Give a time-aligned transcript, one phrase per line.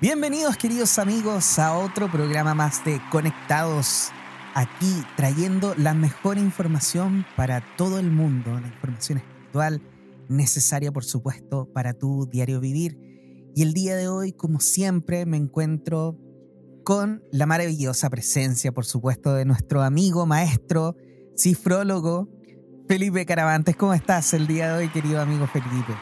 [0.00, 4.08] Bienvenidos queridos amigos a otro programa más de Conectados,
[4.54, 9.82] aquí trayendo la mejor información para todo el mundo, la información espiritual
[10.30, 12.96] necesaria por supuesto para tu diario vivir.
[13.54, 16.16] Y el día de hoy, como siempre, me encuentro
[16.82, 20.96] con la maravillosa presencia, por supuesto, de nuestro amigo, maestro,
[21.36, 22.26] cifrólogo,
[22.88, 23.76] Felipe Caravantes.
[23.76, 25.92] ¿Cómo estás el día de hoy, querido amigo Felipe?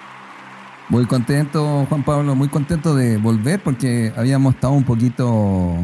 [0.90, 5.74] Muy contento, Juan Pablo, muy contento de volver porque habíamos estado un poquito,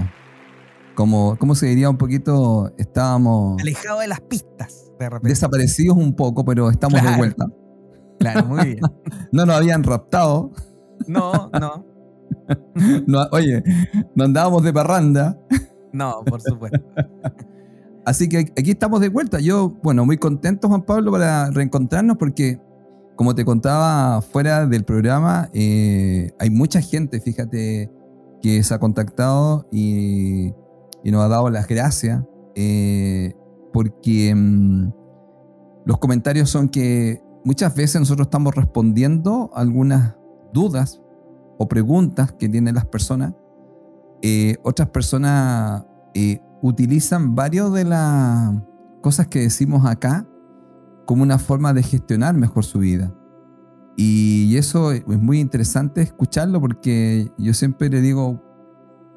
[0.95, 1.91] como, ¿cómo se diría?
[1.91, 3.60] Un poquito, estábamos...
[3.60, 5.29] Alejados de las pistas, de repente.
[5.29, 7.46] Desaparecidos un poco, pero estamos de vuelta.
[8.19, 8.80] Claro, muy bien.
[9.32, 10.52] no nos habían raptado.
[11.07, 11.84] No, no.
[13.07, 13.27] no.
[13.32, 13.62] Oye,
[14.15, 15.38] no andábamos de parranda.
[15.93, 16.80] No, por supuesto.
[18.07, 19.38] Así que aquí estamos de vuelta.
[19.38, 22.59] Yo, bueno, muy contento, Juan Pablo, para reencontrarnos porque
[23.16, 27.90] como te contaba fuera del programa, eh, hay mucha gente, fíjate,
[28.42, 30.52] que se ha contactado y,
[31.04, 33.34] nos ha dado las gracias, eh,
[33.73, 34.93] porque mm,
[35.84, 40.16] los comentarios son que muchas veces nosotros estamos respondiendo algunas
[40.52, 41.01] dudas
[41.59, 43.34] o preguntas que tienen las personas.
[44.23, 45.84] Eh, otras personas
[46.62, 48.54] utilizan varias de las
[49.02, 50.26] cosas que decimos acá
[51.07, 53.15] como una forma de gestionar mejor su vida.
[53.97, 58.43] Y eso es muy interesante escucharlo porque yo siempre le digo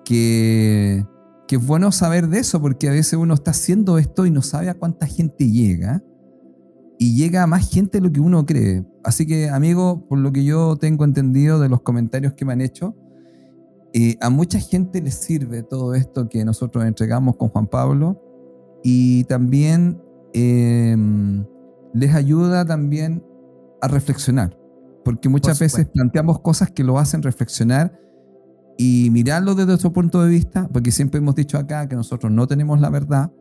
[0.06, 1.06] que,
[1.48, 4.42] que es bueno saber de eso porque a veces uno está haciendo esto y no
[4.42, 6.04] sabe a cuánta gente llega
[7.00, 8.86] y llega a más gente de lo que uno cree.
[9.04, 12.62] Así que, amigo, por lo que yo tengo entendido de los comentarios que me han
[12.62, 12.96] hecho,
[13.94, 18.22] eh, a mucha gente les sirve todo esto que nosotros entregamos con Juan Pablo
[18.84, 20.02] y también
[20.34, 20.96] eh,
[21.98, 23.23] les ayuda también
[23.81, 24.58] a reflexionar,
[25.03, 28.00] porque muchas veces planteamos cosas que lo hacen reflexionar
[28.78, 32.48] y mirarlo desde otro punto de vista, porque siempre hemos dicho acá que nosotros no
[32.48, 33.31] tenemos la verdad,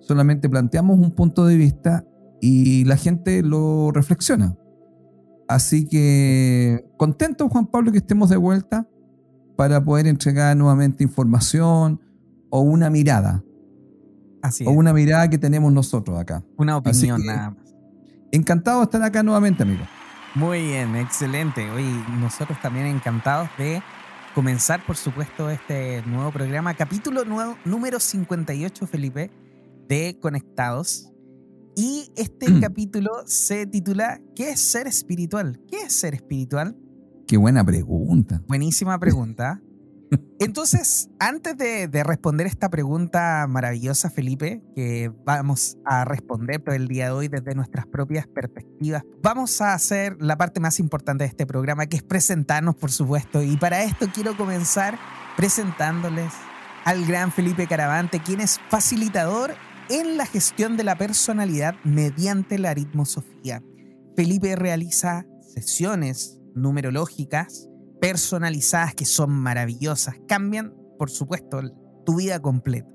[0.00, 2.06] solamente planteamos un punto de vista
[2.40, 4.56] y la gente lo reflexiona.
[5.48, 8.88] Así que contento, Juan Pablo, que estemos de vuelta
[9.56, 12.00] para poder entregar nuevamente información
[12.50, 13.42] o una mirada.
[14.42, 16.44] Así o una mirada que tenemos nosotros acá.
[16.56, 17.56] Una opinión nada.
[18.30, 19.84] Encantado de estar acá nuevamente, amigo.
[20.34, 21.70] Muy bien, excelente.
[21.70, 21.84] Hoy
[22.20, 23.82] nosotros también encantados de
[24.34, 29.30] comenzar, por supuesto, este nuevo programa, capítulo nuevo, número 58, Felipe,
[29.88, 31.10] de Conectados.
[31.74, 32.60] Y este mm.
[32.60, 35.58] capítulo se titula ¿Qué es ser espiritual?
[35.66, 36.76] ¿Qué es ser espiritual?
[37.26, 38.42] Qué buena pregunta.
[38.46, 39.62] Buenísima pregunta.
[40.40, 47.06] Entonces, antes de, responder esta pregunta maravillosa, Felipe, que vamos a responder todo el día
[47.06, 51.46] de hoy desde nuestras propias perspectivas, vamos a hacer la parte más importante de este
[51.46, 53.42] programa, que es presentarnos, por supuesto.
[53.42, 54.98] Y para esto quiero comenzar
[55.36, 56.32] presentándoles
[56.84, 59.54] al gran Felipe Caravante, quien es facilitador
[59.90, 63.62] en la gestión de la personalidad mediante la aritmosofía.
[64.16, 67.68] Felipe realiza sesiones numerológicas
[68.00, 70.16] personalizadas que son maravillosas.
[70.26, 71.60] Cambian, por supuesto,
[72.04, 72.88] tu vida completa.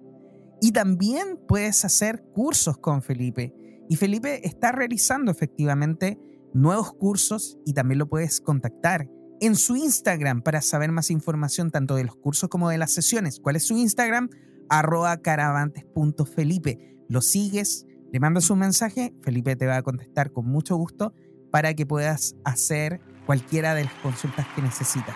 [0.62, 3.54] Y también puedes hacer cursos con Felipe.
[3.90, 6.18] Y Felipe está realizando efectivamente
[6.54, 9.10] nuevos cursos y también lo puedes contactar
[9.42, 13.40] en su Instagram para saber más información tanto de los cursos como de las sesiones.
[13.42, 14.30] ¿Cuál es su Instagram?
[14.70, 16.98] arroba caravantes.felipe.
[17.08, 21.14] Lo sigues, le mandas un mensaje, Felipe te va a contestar con mucho gusto
[21.52, 25.16] para que puedas hacer cualquiera de las consultas que necesitas.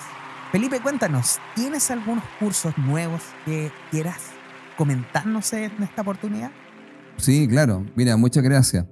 [0.51, 4.21] Felipe, cuéntanos, ¿tienes algunos cursos nuevos que quieras
[4.77, 6.51] comentarnos en esta oportunidad?
[7.17, 7.85] Sí, claro.
[7.95, 8.85] Mira, muchas gracias.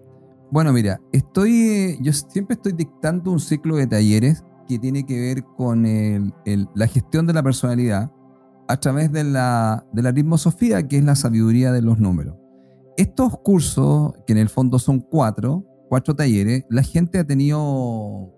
[0.51, 5.43] Bueno, mira, estoy, yo siempre estoy dictando un ciclo de talleres que tiene que ver
[5.57, 5.83] con
[6.73, 8.11] la gestión de la personalidad
[8.67, 12.35] a través de la, de la ritmosofía, que es la sabiduría de los números.
[12.97, 18.34] Estos cursos, que en el fondo son cuatro, cuatro talleres, la gente ha tenido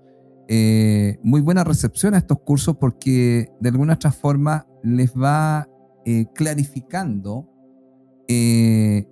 [0.49, 5.67] eh, muy buena recepción a estos cursos porque de alguna otra forma les va
[6.05, 7.49] eh, clarificando
[8.29, 9.05] eh,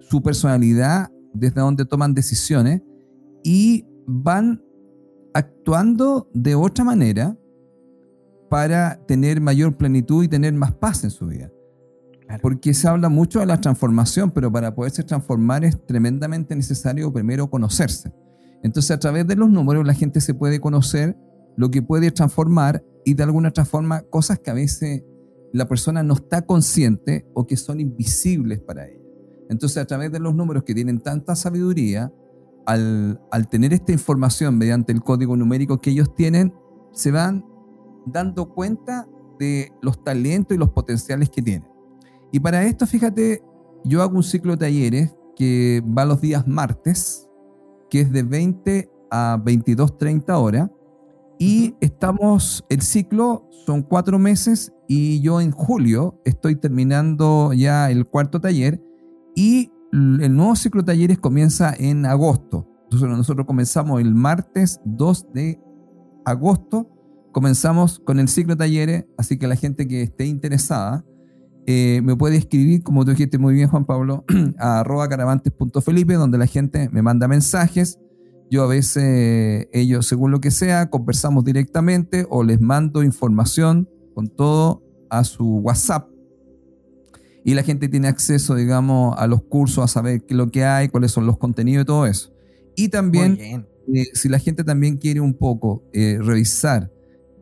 [0.00, 2.82] su personalidad desde donde toman decisiones
[3.42, 4.62] y van
[5.32, 7.38] actuando de otra manera
[8.50, 11.50] para tener mayor plenitud y tener más paz en su vida.
[12.40, 17.48] Porque se habla mucho de la transformación, pero para poderse transformar es tremendamente necesario primero
[17.48, 18.12] conocerse.
[18.62, 21.16] Entonces a través de los números la gente se puede conocer
[21.56, 25.04] lo que puede transformar y de alguna otra forma cosas que a veces
[25.52, 29.02] la persona no está consciente o que son invisibles para ella.
[29.50, 32.12] Entonces a través de los números que tienen tanta sabiduría,
[32.64, 36.54] al, al tener esta información mediante el código numérico que ellos tienen,
[36.92, 37.44] se van
[38.06, 39.08] dando cuenta
[39.38, 41.68] de los talentos y los potenciales que tienen.
[42.30, 43.42] Y para esto, fíjate,
[43.84, 47.28] yo hago un ciclo de talleres que va los días martes,
[47.92, 50.70] que es de 20 a 22, 30 horas.
[51.38, 58.06] Y estamos, el ciclo son cuatro meses y yo en julio estoy terminando ya el
[58.06, 58.82] cuarto taller
[59.36, 62.66] y el nuevo ciclo de talleres comienza en agosto.
[62.84, 65.60] Entonces nosotros comenzamos el martes 2 de
[66.24, 66.88] agosto,
[67.30, 71.04] comenzamos con el ciclo de talleres, así que la gente que esté interesada
[71.66, 74.24] eh, me puede escribir, como tú dijiste muy bien Juan Pablo,
[74.58, 77.98] a arroba caravantes.felipe, donde la gente me manda mensajes.
[78.50, 84.28] Yo a veces, ellos, según lo que sea, conversamos directamente o les mando información con
[84.28, 86.08] todo a su WhatsApp.
[87.44, 90.64] Y la gente tiene acceso, digamos, a los cursos, a saber qué es lo que
[90.64, 92.32] hay, cuáles son los contenidos y todo eso.
[92.76, 96.90] Y también, eh, si la gente también quiere un poco eh, revisar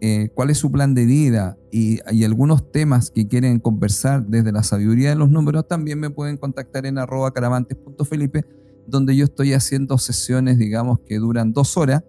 [0.01, 4.51] eh, cuál es su plan de vida y, y, algunos temas que quieren conversar desde
[4.51, 8.47] la sabiduría de los números, también me pueden contactar en arroba caravantes.felipe,
[8.87, 12.03] donde yo estoy haciendo sesiones, digamos, que duran dos horas.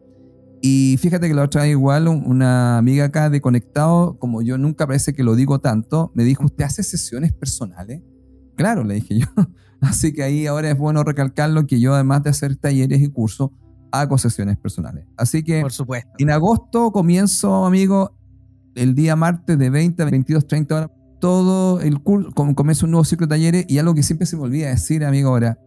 [0.62, 4.86] Y fíjate que la otra vez igual una amiga acá de Conectado, como yo nunca
[4.86, 8.04] parece que lo digo tanto, me dijo, ¿usted hace sesiones personales?
[8.56, 9.28] Claro, le dije yo.
[9.82, 13.50] Así que ahí ahora es bueno recalcarlo que yo además de hacer talleres y cursos,
[13.92, 15.06] hago sesiones personales.
[15.18, 16.12] Así que Por supuesto.
[16.18, 18.16] en agosto comienzo, amigo,
[18.76, 20.90] el día martes de 20 a 22, 30 horas,
[21.20, 24.44] todo el curso, comienzo un nuevo ciclo de talleres y algo que siempre se me
[24.44, 25.60] olvida decir, amigo, ahora,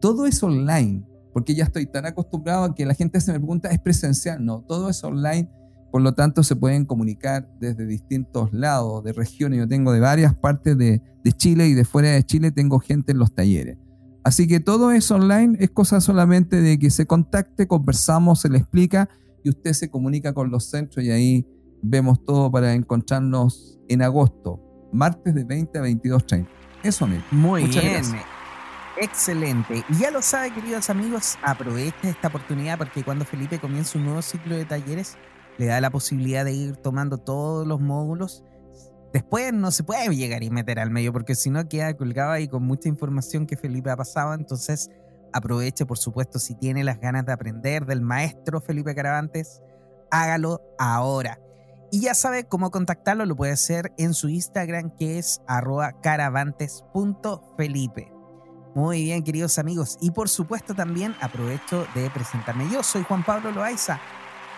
[0.00, 3.68] todo es online, porque ya estoy tan acostumbrado a que la gente se me pregunta,
[3.70, 4.44] ¿es presencial?
[4.44, 5.50] No, todo es online,
[5.90, 9.58] por lo tanto se pueden comunicar desde distintos lados de regiones.
[9.58, 13.12] Yo tengo de varias partes de, de Chile y de fuera de Chile tengo gente
[13.12, 13.76] en los talleres.
[14.24, 18.58] Así que todo es online, es cosa solamente de que se contacte, conversamos, se le
[18.58, 19.08] explica
[19.42, 21.46] y usted se comunica con los centros y ahí
[21.82, 24.60] vemos todo para encontrarnos en agosto,
[24.92, 26.46] martes de 20 a 22.30.
[26.84, 27.24] Eso mismo.
[27.32, 27.94] Muy Muchas bien.
[27.94, 28.24] Gracias.
[28.96, 29.84] Excelente.
[29.88, 34.22] Y ya lo sabe, queridos amigos, aproveche esta oportunidad porque cuando Felipe comienza un nuevo
[34.22, 35.16] ciclo de talleres,
[35.58, 38.44] le da la posibilidad de ir tomando todos los módulos
[39.12, 42.48] Después no se puede llegar y meter al medio porque si no queda colgado ahí
[42.48, 44.32] con mucha información que Felipe ha pasado.
[44.32, 44.88] Entonces
[45.32, 49.60] aproveche, por supuesto, si tiene las ganas de aprender del maestro Felipe Caravantes,
[50.10, 51.38] hágalo ahora.
[51.90, 58.10] Y ya sabe cómo contactarlo, lo puede hacer en su Instagram que es arroba caravantes.felipe.
[58.74, 59.98] Muy bien, queridos amigos.
[60.00, 62.70] Y por supuesto también aprovecho de presentarme.
[62.72, 64.00] Yo soy Juan Pablo Loaiza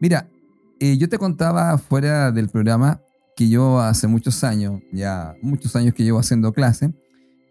[0.00, 0.30] Mira,
[0.78, 3.02] eh, yo te contaba fuera del programa
[3.42, 6.94] que yo hace muchos años, ya muchos años que llevo haciendo clase,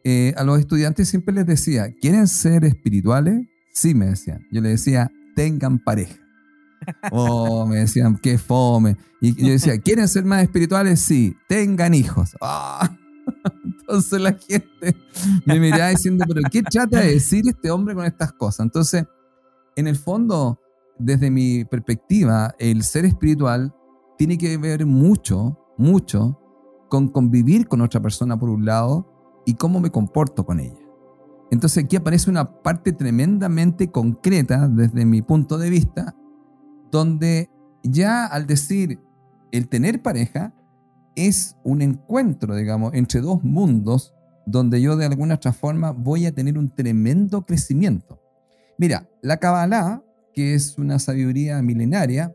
[0.05, 3.45] eh, a los estudiantes siempre les decía, ¿quieren ser espirituales?
[3.74, 4.48] Sí, me decían.
[4.53, 6.15] Yo les decía, tengan pareja.
[7.12, 8.98] Oh, me decían, qué fome.
[9.19, 11.00] Y yo decía, ¿quieren ser más espirituales?
[11.01, 12.36] Sí, tengan hijos.
[12.41, 12.98] Ah.
[13.81, 14.95] Entonces la gente
[15.45, 18.62] me miraba diciendo, pero ¿qué trata de decir este hombre con estas cosas?
[18.62, 19.03] Entonces,
[19.75, 20.57] en el fondo,
[20.98, 23.75] desde mi perspectiva, el ser espiritual
[24.17, 26.39] tiene que ver mucho mucho
[26.89, 30.79] con convivir con otra persona por un lado y cómo me comporto con ella.
[31.51, 36.15] Entonces aquí aparece una parte tremendamente concreta desde mi punto de vista,
[36.91, 37.50] donde
[37.83, 39.01] ya al decir
[39.51, 40.53] el tener pareja
[41.15, 44.13] es un encuentro, digamos, entre dos mundos
[44.45, 48.21] donde yo de alguna otra forma voy a tener un tremendo crecimiento.
[48.77, 52.33] Mira, la Kabbalah, que es una sabiduría milenaria,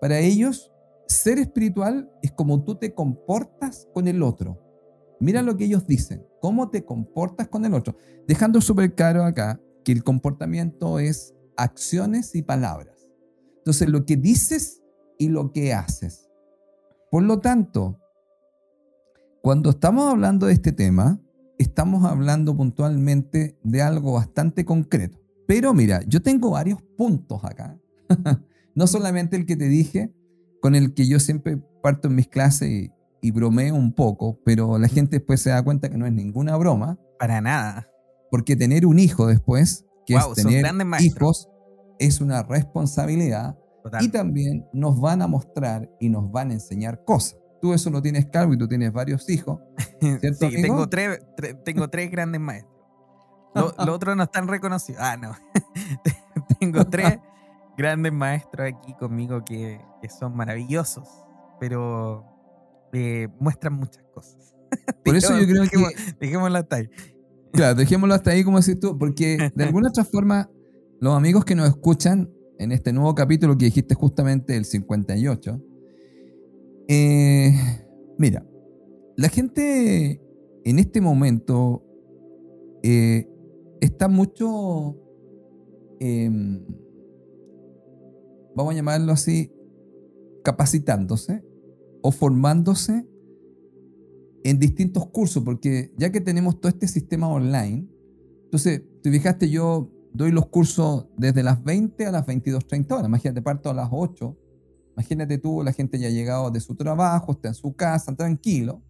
[0.00, 0.72] para ellos
[1.08, 4.62] ser espiritual es como tú te comportas con el otro.
[5.20, 7.96] Mira lo que ellos dicen, cómo te comportas con el otro.
[8.26, 13.08] Dejando súper claro acá que el comportamiento es acciones y palabras.
[13.56, 14.82] Entonces, lo que dices
[15.18, 16.28] y lo que haces.
[17.10, 17.98] Por lo tanto,
[19.42, 21.20] cuando estamos hablando de este tema,
[21.58, 25.18] estamos hablando puntualmente de algo bastante concreto.
[25.46, 27.78] Pero mira, yo tengo varios puntos acá.
[28.74, 30.12] no solamente el que te dije,
[30.60, 34.78] con el que yo siempre parto en mis clases y, y bromeo un poco, pero
[34.78, 36.98] la gente después se da cuenta que no es ninguna broma.
[37.18, 37.88] Para nada.
[38.30, 40.66] Porque tener un hijo después, que es tener
[41.00, 41.48] hijos,
[41.98, 43.56] es una responsabilidad
[44.00, 47.38] y también nos van a mostrar y nos van a enseñar cosas.
[47.60, 49.60] Tú eso lo tienes claro y tú tienes varios hijos.
[50.00, 51.20] ¿cierto, sí, tengo tres,
[51.64, 52.74] tengo tres grandes maestros.
[53.54, 55.00] Los otros no están reconocidos.
[55.02, 55.32] Ah, no.
[56.60, 57.18] tengo tres
[57.78, 61.08] grandes maestros aquí conmigo que, que son maravillosos,
[61.60, 62.26] pero
[62.92, 64.52] eh, muestran muchas cosas.
[65.04, 65.78] Por eso yo creo que...
[66.20, 66.90] Dejémoslo hasta ahí.
[67.52, 70.50] Claro, dejémoslo hasta ahí, como decís tú, porque de alguna otra forma,
[71.00, 75.58] los amigos que nos escuchan en este nuevo capítulo que dijiste justamente el 58,
[76.88, 77.52] eh,
[78.18, 78.44] mira,
[79.16, 80.20] la gente
[80.64, 81.84] en este momento
[82.82, 83.28] eh,
[83.80, 84.96] está mucho,
[86.00, 86.64] em,
[88.58, 89.52] vamos a llamarlo así,
[90.44, 91.44] capacitándose
[92.02, 93.06] o formándose
[94.44, 97.88] en distintos cursos, porque ya que tenemos todo este sistema online,
[98.44, 103.42] entonces, te fijaste, yo doy los cursos desde las 20 a las 22.30 horas, imagínate,
[103.42, 104.36] parto a las 8,
[104.94, 108.82] imagínate tú, la gente ya ha llegado de su trabajo, está en su casa, tranquilo,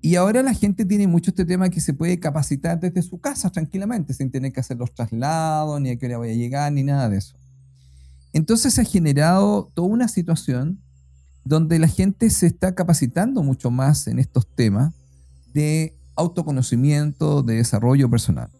[0.00, 3.50] y ahora la gente tiene mucho este tema que se puede capacitar desde su casa
[3.50, 6.84] tranquilamente, sin tener que hacer los traslados, ni a qué hora voy a llegar, ni
[6.84, 7.36] nada de eso.
[8.36, 10.78] Entonces se ha generado toda una situación
[11.42, 14.92] donde la gente se está capacitando mucho más en estos temas
[15.54, 18.50] de autoconocimiento, de desarrollo personal.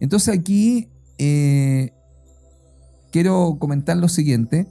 [0.00, 1.92] Entonces aquí eh,
[3.12, 4.66] quiero comentar lo siguiente,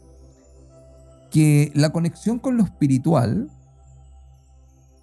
[1.32, 3.50] que la conexión con lo espiritual,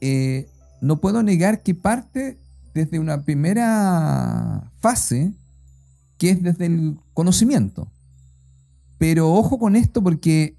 [0.03, 0.47] eh,
[0.83, 2.39] no puedo negar que parte
[2.75, 5.33] desde una primera fase,
[6.19, 7.91] que es desde el conocimiento.
[9.03, 10.57] Pero ojo con esto porque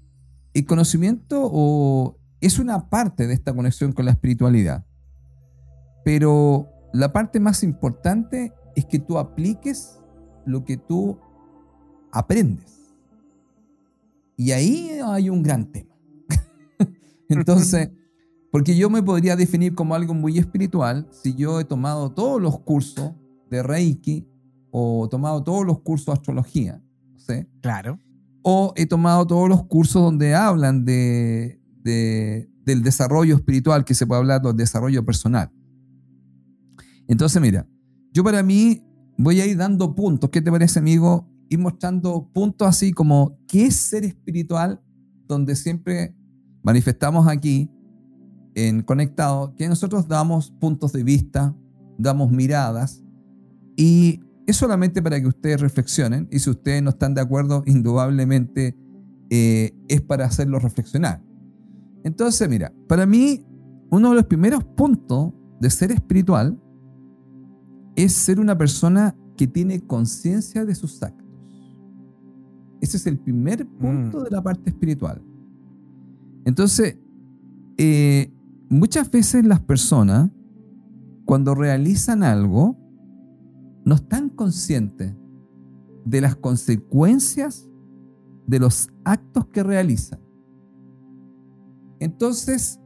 [0.52, 4.84] el conocimiento es una parte de esta conexión con la espiritualidad.
[6.04, 9.98] Pero la parte más importante es que tú apliques
[10.44, 11.18] lo que tú
[12.12, 12.92] aprendes.
[14.36, 15.96] Y ahí hay un gran tema.
[17.30, 17.92] Entonces,
[18.52, 22.60] porque yo me podría definir como algo muy espiritual si yo he tomado todos los
[22.60, 23.12] cursos
[23.48, 24.28] de Reiki
[24.70, 26.82] o tomado todos los cursos de astrología.
[27.16, 27.46] ¿sí?
[27.62, 27.98] Claro
[28.46, 34.20] o he tomado todos los cursos donde hablan de, del desarrollo espiritual, que se puede
[34.20, 35.50] hablar del desarrollo personal.
[37.08, 37.66] Entonces, mira,
[38.12, 38.84] yo para mí
[39.16, 40.28] voy a ir dando puntos.
[40.28, 41.26] ¿Qué te parece, amigo?
[41.48, 44.82] Ir mostrando puntos así como qué es ser espiritual,
[45.26, 46.14] donde siempre
[46.62, 47.70] manifestamos aquí
[48.54, 51.56] en Conectado que nosotros damos puntos de vista,
[51.96, 53.02] damos miradas
[53.74, 58.76] y es solamente para que ustedes reflexionen y si ustedes no están de acuerdo, indudablemente
[59.30, 61.22] eh, es para hacerlos reflexionar.
[62.04, 63.44] Entonces, mira, para mí
[63.90, 66.60] uno de los primeros puntos de ser espiritual
[67.96, 71.24] es ser una persona que tiene conciencia de sus actos.
[72.80, 74.24] Ese es el primer punto mm.
[74.24, 75.22] de la parte espiritual.
[76.44, 76.98] Entonces,
[77.78, 78.30] eh,
[78.68, 80.30] muchas veces las personas,
[81.24, 82.76] cuando realizan algo,
[83.84, 85.14] no están conscientes
[86.04, 87.68] de las consecuencias
[88.46, 90.20] de los actos que realizan.
[92.00, 92.80] Entonces,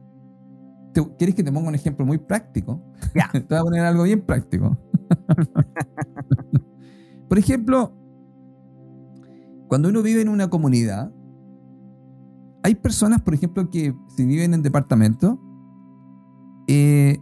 [1.17, 2.81] ¿quieres que te ponga un ejemplo muy práctico?
[3.33, 4.77] te voy a poner algo bien práctico.
[7.29, 7.93] Por ejemplo,
[9.67, 11.13] cuando uno vive en una comunidad,
[12.63, 15.39] hay personas, por ejemplo, que si viven en departamento,
[16.67, 17.19] eh,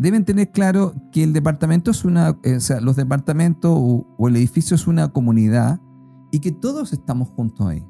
[0.00, 4.36] deben tener claro que el departamento es una, eh, o sea, los departamentos o, el
[4.36, 5.78] edificio es una comunidad
[6.32, 7.86] y que todos estamos juntos ahí.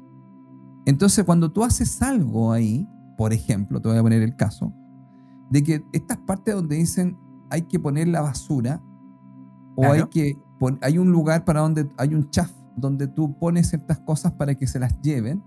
[0.85, 2.87] Entonces, cuando tú haces algo ahí,
[3.17, 4.73] por ejemplo, te voy a poner el caso,
[5.49, 7.17] de que estas partes donde dicen
[7.49, 8.81] hay que poner la basura,
[9.75, 10.37] O hay que
[10.81, 14.67] hay un lugar para donde hay un chaf donde tú pones ciertas cosas para que
[14.67, 15.41] se las lleven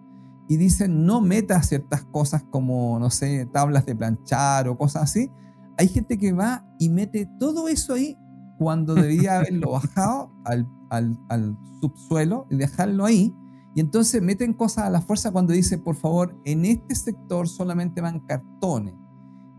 [0.49, 5.31] y dicen no metas ciertas cosas como, no sé, tablas de planchar o cosas así.
[5.79, 8.17] Hay gente que va y mete todo eso ahí
[8.59, 13.35] cuando debía haberlo bajado al, al, al subsuelo y dejarlo ahí.
[13.75, 18.01] Y entonces meten cosas a la fuerza cuando dicen, por favor, en este sector solamente
[18.01, 18.95] van cartones.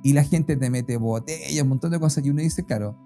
[0.04, 2.24] Y la gente te mete botellas, un montón de cosas.
[2.26, 2.98] Y uno dice, claro,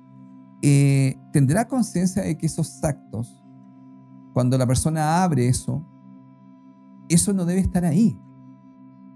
[0.62, 3.44] eh, tendrá conciencia de que esos actos,
[4.34, 5.84] cuando la persona abre eso,
[7.08, 8.20] eso no debe estar ahí.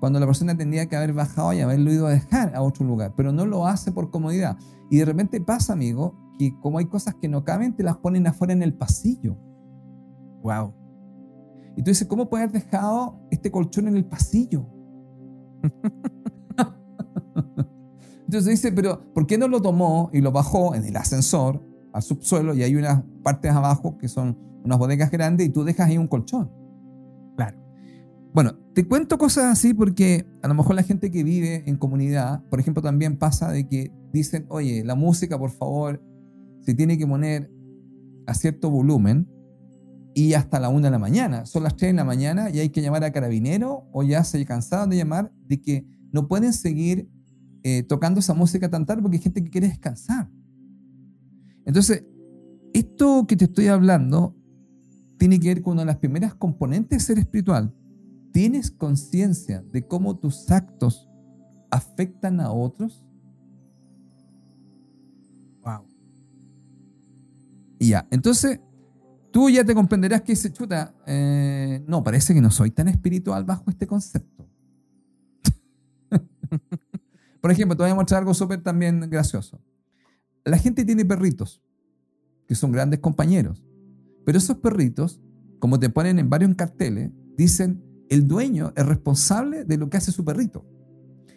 [0.03, 3.13] Cuando la persona tendría que haber bajado y haberlo ido a dejar a otro lugar,
[3.15, 4.57] pero no lo hace por comodidad.
[4.91, 8.27] Y de repente pasa, amigo, que como hay cosas que no caben, te las ponen
[8.27, 9.37] afuera en el pasillo.
[10.41, 10.73] Wow.
[11.77, 14.67] Y tú dices, ¿cómo puede haber dejado este colchón en el pasillo?
[18.25, 22.01] Entonces dice, pero ¿por qué no lo tomó y lo bajó en el ascensor al
[22.01, 25.97] subsuelo y hay unas partes abajo que son unas bodegas grandes y tú dejas ahí
[25.97, 26.51] un colchón?
[28.33, 32.43] Bueno, te cuento cosas así porque a lo mejor la gente que vive en comunidad,
[32.49, 36.01] por ejemplo, también pasa de que dicen, oye, la música, por favor,
[36.61, 37.51] se tiene que poner
[38.25, 39.29] a cierto volumen
[40.15, 41.45] y hasta la una de la mañana.
[41.45, 44.43] Son las 3 de la mañana y hay que llamar a carabinero o ya se
[44.45, 47.07] cansaron de llamar de que no pueden seguir
[47.63, 50.29] eh, tocando esa música tan tarde porque hay gente que quiere descansar.
[51.65, 52.03] Entonces,
[52.73, 54.35] esto que te estoy hablando
[55.19, 57.73] tiene que ver con una de las primeras componentes de ser espiritual.
[58.33, 61.07] ¿Tienes conciencia de cómo tus actos
[61.69, 63.05] afectan a otros?
[65.63, 65.85] Wow.
[67.77, 68.59] Y ya, entonces
[69.31, 73.43] tú ya te comprenderás que dice, chuta, eh, no, parece que no soy tan espiritual
[73.43, 74.49] bajo este concepto.
[77.39, 79.61] Por ejemplo, te voy a mostrar algo súper también gracioso.
[80.43, 81.61] La gente tiene perritos,
[82.47, 83.63] que son grandes compañeros,
[84.25, 85.21] pero esos perritos,
[85.59, 90.11] como te ponen en varios carteles, dicen, el dueño es responsable de lo que hace
[90.11, 90.65] su perrito.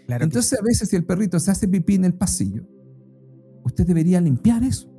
[0.09, 2.65] Entonces, a veces si el perrito se hace pipí en el pasillo,
[3.65, 4.93] usted debería limpiar eso.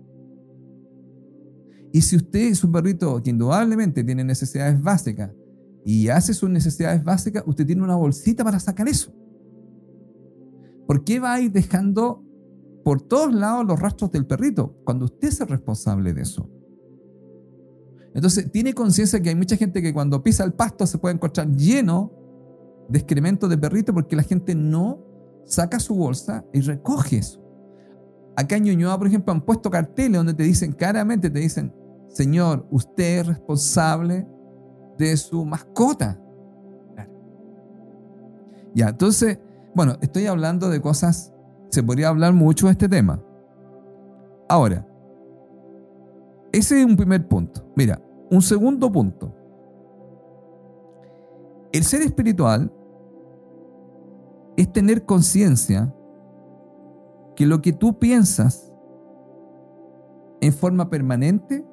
[1.94, 5.32] Y si usted es un perrito que indudablemente tiene necesidades básicas
[5.86, 9.14] y hace sus necesidades básicas, usted tiene una bolsita para sacar eso.
[10.86, 12.24] ¿Por qué va a ir dejando
[12.84, 16.50] por todos lados los rastros del perrito cuando usted es el responsable de eso?
[18.18, 21.52] Entonces, tiene conciencia que hay mucha gente que cuando pisa el pasto se puede encontrar
[21.52, 22.12] lleno
[22.90, 24.98] de excremento de perrito porque la gente no
[25.46, 27.40] saca su bolsa y recoge eso.
[28.36, 31.72] Acá en Ñuñoa, por ejemplo, han puesto carteles donde te dicen claramente, te dicen,
[32.08, 34.28] Señor, usted es responsable
[34.98, 36.20] de su mascota.
[38.74, 39.38] Ya, entonces,
[39.76, 41.32] bueno, estoy hablando de cosas,
[41.70, 43.24] se podría hablar mucho de este tema.
[44.50, 44.88] Ahora,
[46.52, 47.64] ese es un primer punto.
[47.76, 49.34] Mira, un segundo punto.
[51.72, 52.72] El ser espiritual
[54.56, 55.94] es tener conciencia
[57.36, 58.74] que lo que tú piensas
[60.42, 61.66] en forma permanente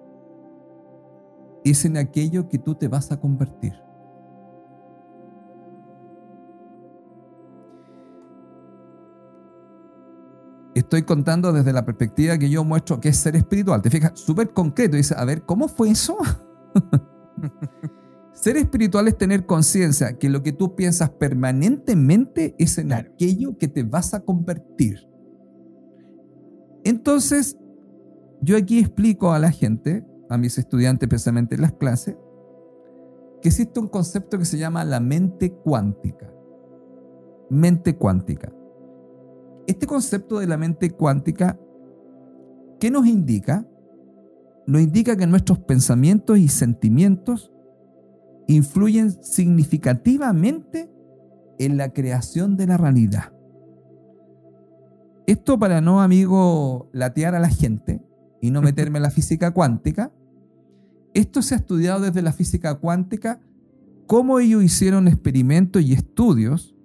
[1.65, 3.75] es en aquello que tú te vas a convertir.
[10.85, 13.83] Estoy contando desde la perspectiva que yo muestro que es ser espiritual.
[13.83, 14.97] Te fijas, súper concreto.
[14.97, 16.17] Dice, a ver, ¿cómo fue eso?
[18.33, 23.69] ser espiritual es tener conciencia que lo que tú piensas permanentemente es en aquello que
[23.69, 25.09] te vas a convertir.
[26.85, 27.59] Entonces,
[28.41, 32.17] yo aquí explico a la gente, a mis estudiantes precisamente en las clases,
[33.41, 36.31] que existe un concepto que se llama la mente cuántica.
[37.51, 38.53] Mente cuántica.
[39.67, 41.59] Este concepto de la mente cuántica,
[42.81, 43.67] ¿qué nos indica?
[44.67, 47.53] Nos indica que nuestros pensamientos y sentimientos
[48.47, 50.91] influyen significativamente
[51.59, 53.33] en la creación de la realidad.
[55.27, 58.03] Esto para no, amigo, latear a la gente
[58.43, 60.13] y no meterme en la física cuántica,
[61.15, 63.41] esto se ha estudiado desde la física cuántica,
[64.07, 66.77] cómo ellos hicieron experimentos y estudios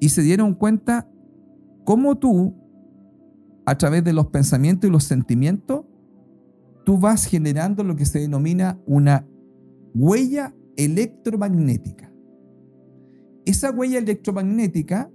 [0.00, 1.10] y se dieron cuenta
[1.88, 2.54] cómo tú,
[3.64, 5.86] a través de los pensamientos y los sentimientos,
[6.84, 9.26] tú vas generando lo que se denomina una
[9.94, 12.12] huella electromagnética.
[13.46, 15.10] Esa huella electromagnética,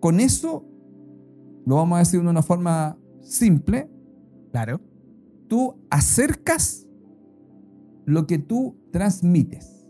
[0.00, 0.64] con eso,
[1.66, 3.90] lo vamos a decir de una forma simple,
[4.52, 4.80] claro,
[5.48, 6.88] tú acercas
[8.06, 9.86] lo que tú transmites.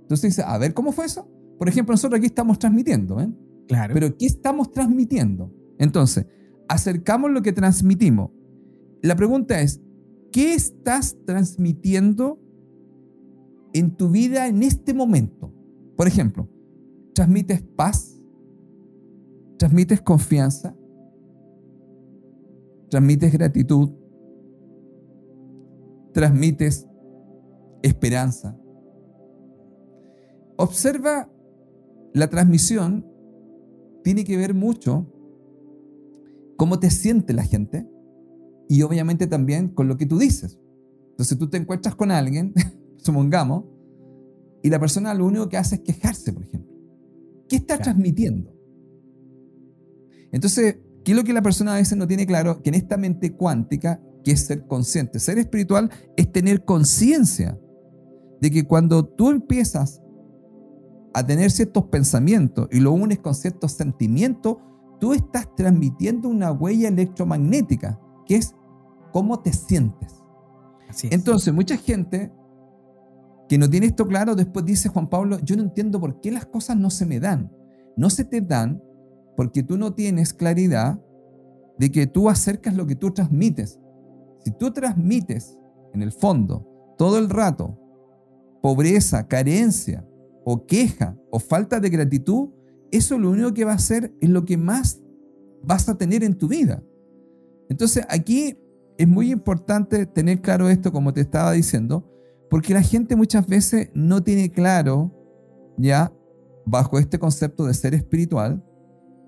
[0.00, 1.30] Entonces dice, a ver, ¿cómo fue eso?
[1.56, 3.32] Por ejemplo, nosotros aquí estamos transmitiendo, ¿eh?
[3.68, 3.94] Claro.
[3.94, 5.52] Pero ¿qué estamos transmitiendo?
[5.78, 6.26] Entonces,
[6.68, 8.30] acercamos lo que transmitimos.
[9.02, 9.82] la pregunta es,
[10.32, 12.40] ¿qué estás transmitiendo
[13.74, 15.52] en tu vida en este momento?
[15.96, 16.48] Por ejemplo,
[17.14, 18.18] ¿transmites paz?
[19.58, 20.74] ¿Transmites confianza?
[22.88, 23.90] ¿Transmites gratitud?
[26.12, 26.88] ¿Transmites
[27.82, 28.58] esperanza?
[30.56, 31.28] Observa
[32.12, 33.04] la transmisión,
[34.04, 35.10] tiene que ver mucho
[36.56, 37.88] cómo te siente la gente
[38.68, 40.60] y obviamente también con lo que tú dices.
[41.10, 42.52] Entonces tú te encuentras con alguien,
[42.98, 43.64] supongamos,
[44.62, 46.72] y la persona lo único que hace es quejarse, por ejemplo.
[47.48, 48.54] ¿Qué está transmitiendo?
[50.32, 52.62] Entonces, ¿qué es lo que la persona a veces no tiene claro?
[52.62, 57.58] Que en esta mente cuántica, que es ser consciente, ser espiritual es tener conciencia
[58.40, 60.02] de que cuando tú empiezas
[61.14, 64.56] a tener ciertos pensamientos y lo unes con ciertos sentimientos,
[65.00, 68.54] tú estás transmitiendo una huella electromagnética, que es
[69.12, 70.22] cómo te sientes.
[71.10, 72.32] Entonces, mucha gente
[73.48, 76.46] que no tiene esto claro, después dice Juan Pablo, yo no entiendo por qué las
[76.46, 77.52] cosas no se me dan.
[77.96, 78.82] No se te dan
[79.36, 81.00] porque tú no tienes claridad
[81.78, 83.78] de que tú acercas lo que tú transmites.
[84.44, 85.58] Si tú transmites,
[85.92, 87.78] en el fondo, todo el rato,
[88.62, 90.04] pobreza, carencia,
[90.44, 92.50] o queja, o falta de gratitud,
[92.90, 95.00] eso lo único que va a hacer es lo que más
[95.62, 96.82] vas a tener en tu vida.
[97.68, 98.58] Entonces aquí
[98.98, 102.08] es muy importante tener claro esto, como te estaba diciendo,
[102.50, 105.12] porque la gente muchas veces no tiene claro,
[105.76, 106.12] ya,
[106.66, 108.64] bajo este concepto de ser espiritual,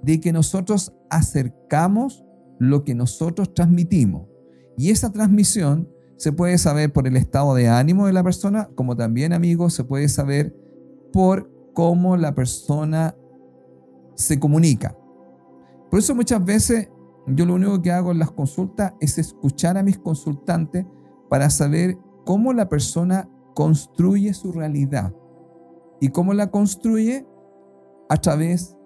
[0.02, 2.24] de que nosotros acercamos
[2.58, 4.28] lo que nosotros transmitimos.
[4.78, 8.96] Y esa transmisión se puede saber por el estado de ánimo de la persona, como
[8.96, 10.54] también, amigos, se puede saber
[11.16, 13.16] por cómo la persona
[14.16, 14.94] se comunica.
[15.90, 16.90] Por eso muchas veces
[17.26, 20.84] yo lo único que hago en las consultas es escuchar a mis consultantes
[21.30, 25.14] para saber cómo la persona construye su realidad
[26.02, 27.26] y cómo la construye
[28.10, 28.76] a través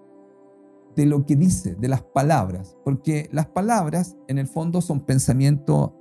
[0.95, 5.97] de lo que dice, de las palabras, porque las palabras en el fondo son pensamiento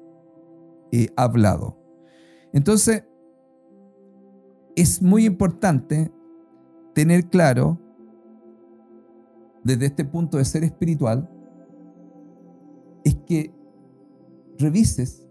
[0.92, 1.76] eh, hablado.
[2.52, 3.04] Entonces,
[4.76, 6.12] es muy importante
[7.00, 7.78] tener claro,
[9.64, 11.30] desde este punto de ser espiritual,
[13.04, 13.54] es que
[14.58, 15.26] revises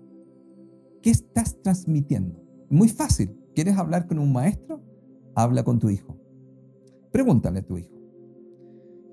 [1.04, 2.42] qué estás transmitiendo.
[2.72, 3.38] Muy fácil.
[3.54, 4.82] ¿Quieres hablar con un maestro?
[5.36, 6.18] Habla con tu hijo.
[7.12, 7.96] Pregúntale a tu hijo.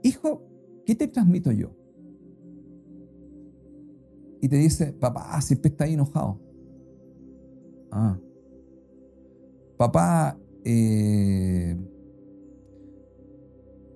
[0.03, 0.43] Hijo,
[0.87, 1.77] ¿qué te transmito yo?
[4.41, 6.41] Y te dice, papá, siempre está ahí enojado.
[7.91, 8.19] Ah.
[9.77, 11.77] Papá, eh,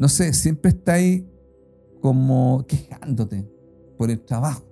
[0.00, 1.30] no sé, siempre está ahí
[2.00, 3.46] como quejándote
[3.98, 4.64] por el trabajo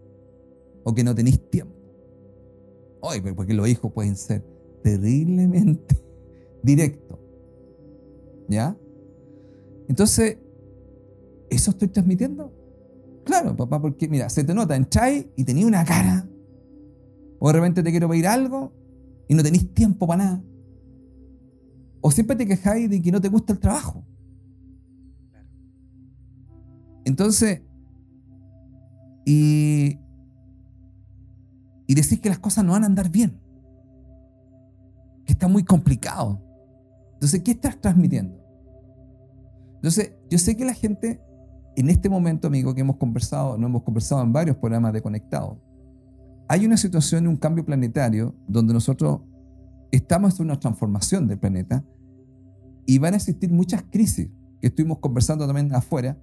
[0.85, 1.75] o que no tenéis tiempo.
[3.03, 4.43] Oye, porque los hijos pueden ser
[4.83, 6.03] terriblemente
[6.63, 7.19] directos.
[8.49, 8.75] ¿Ya?
[9.87, 10.39] Entonces,
[11.51, 12.51] ¿eso estoy transmitiendo?
[13.27, 16.27] Claro, papá, porque mira, se te nota, entráis y tenía una cara.
[17.39, 18.73] O de repente te quiero pedir algo
[19.29, 20.45] y no tenéis tiempo para nada.
[22.01, 24.07] O siempre te quejáis de que no te gusta el trabajo.
[27.09, 27.63] Entonces,
[29.25, 29.99] y,
[31.87, 33.41] y decís que las cosas no van a andar bien,
[35.25, 36.39] que está muy complicado.
[37.15, 38.39] Entonces, ¿qué estás transmitiendo?
[39.77, 41.19] Entonces, yo sé que la gente,
[41.77, 45.59] en este momento, amigo, que hemos conversado, no hemos conversado en varios programas de Conectado,
[46.47, 49.23] hay una situación, un cambio planetario, donde nosotros
[49.93, 51.83] estamos en una transformación del planeta
[52.85, 54.29] y van a existir muchas crisis
[54.61, 56.19] que estuvimos conversando también afuera,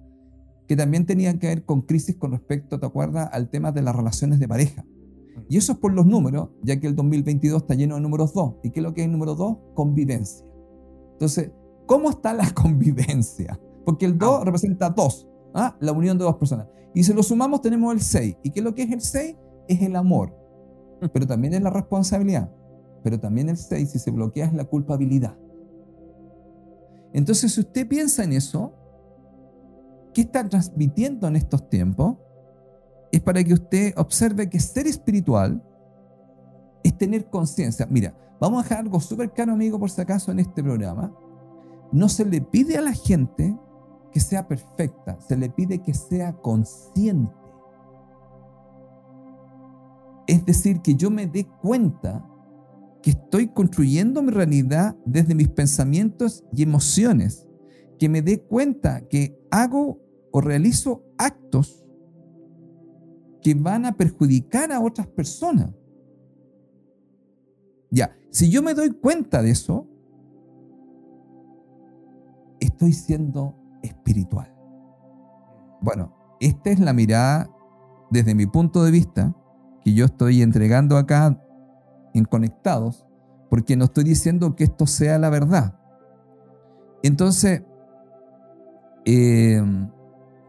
[0.66, 3.94] que también tenían que ver con crisis con respecto, ¿te acuerdas?, al tema de las
[3.94, 4.84] relaciones de pareja.
[5.48, 8.56] Y eso es por los números, ya que el 2022 está lleno de números 2.
[8.64, 9.56] ¿Y qué es lo que es el número 2?
[9.74, 10.44] Convivencia.
[11.12, 11.52] Entonces,
[11.86, 13.60] ¿cómo está la convivencia?
[13.84, 15.76] Porque el 2 representa 2, ¿ah?
[15.80, 16.66] la unión de dos personas.
[16.94, 18.36] Y si lo sumamos tenemos el 6.
[18.42, 19.36] ¿Y qué es lo que es el 6?
[19.68, 20.34] Es el amor.
[21.12, 22.50] Pero también es la responsabilidad.
[23.04, 25.36] Pero también el 6, si se bloquea, es la culpabilidad.
[27.12, 28.72] Entonces, si usted piensa en eso,
[30.16, 32.16] ¿Qué está transmitiendo en estos tiempos?
[33.12, 35.62] Es para que usted observe que ser espiritual
[36.82, 37.86] es tener conciencia.
[37.90, 41.14] Mira, vamos a dejar algo súper caro, amigo, por si acaso, en este programa.
[41.92, 43.58] No se le pide a la gente
[44.10, 47.34] que sea perfecta, se le pide que sea consciente.
[50.26, 52.26] Es decir, que yo me dé cuenta
[53.02, 57.46] que estoy construyendo mi realidad desde mis pensamientos y emociones,
[57.98, 60.05] que me dé cuenta que hago
[60.36, 61.82] o realizo actos
[63.40, 65.70] que van a perjudicar a otras personas.
[67.90, 69.88] Ya, si yo me doy cuenta de eso,
[72.60, 74.54] estoy siendo espiritual.
[75.80, 77.48] Bueno, esta es la mirada
[78.10, 79.34] desde mi punto de vista
[79.82, 81.42] que yo estoy entregando acá
[82.12, 83.06] en Conectados,
[83.48, 85.80] porque no estoy diciendo que esto sea la verdad.
[87.02, 87.62] Entonces,
[89.06, 89.62] eh,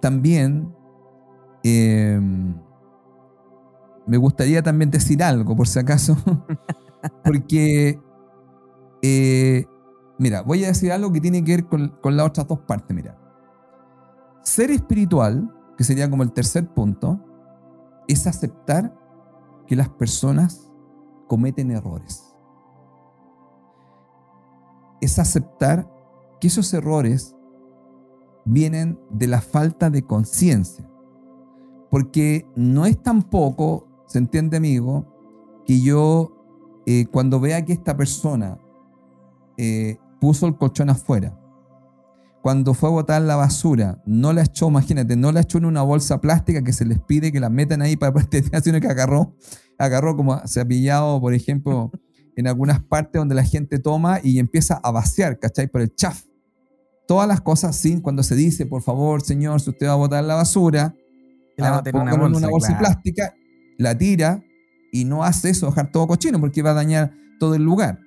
[0.02, 0.74] también
[1.64, 2.20] eh,
[4.06, 6.16] me gustaría también decir algo, por si acaso,
[7.24, 8.00] porque,
[9.02, 9.66] eh,
[10.18, 12.96] mira, voy a decir algo que tiene que ver con, con las otras dos partes,
[12.96, 13.20] mira.
[14.44, 17.20] Ser espiritual, que sería como el tercer punto,
[18.08, 18.98] es aceptar
[19.68, 20.72] que las personas
[21.28, 22.34] cometen errores.
[25.02, 25.92] Es aceptar
[26.40, 27.37] que esos errores
[28.48, 30.90] vienen de la falta de conciencia.
[31.90, 35.06] Porque no es tampoco, se entiende amigo,
[35.66, 38.58] que yo eh, cuando vea que esta persona
[39.58, 41.38] eh, puso el colchón afuera,
[42.42, 45.82] cuando fue a botar la basura, no la echó, imagínate, no la echó en una
[45.82, 48.14] bolsa plástica que se les pide que la metan ahí para
[48.64, 49.36] sino que agarró,
[49.78, 51.92] agarró como se ha pillado, por ejemplo,
[52.38, 55.68] en algunas partes donde la gente toma y empieza a vaciar, ¿cachai?
[55.68, 56.24] Por el chaf.
[57.08, 60.24] Todas las cosas sin, cuando se dice, por favor, señor, si usted va a botar
[60.24, 60.94] la basura,
[61.56, 63.34] la ah, en una bolsa, plástica,
[63.78, 64.44] la tira
[64.92, 68.00] y no hace eso, dejar todo cochino, porque va a dañar todo el lugar.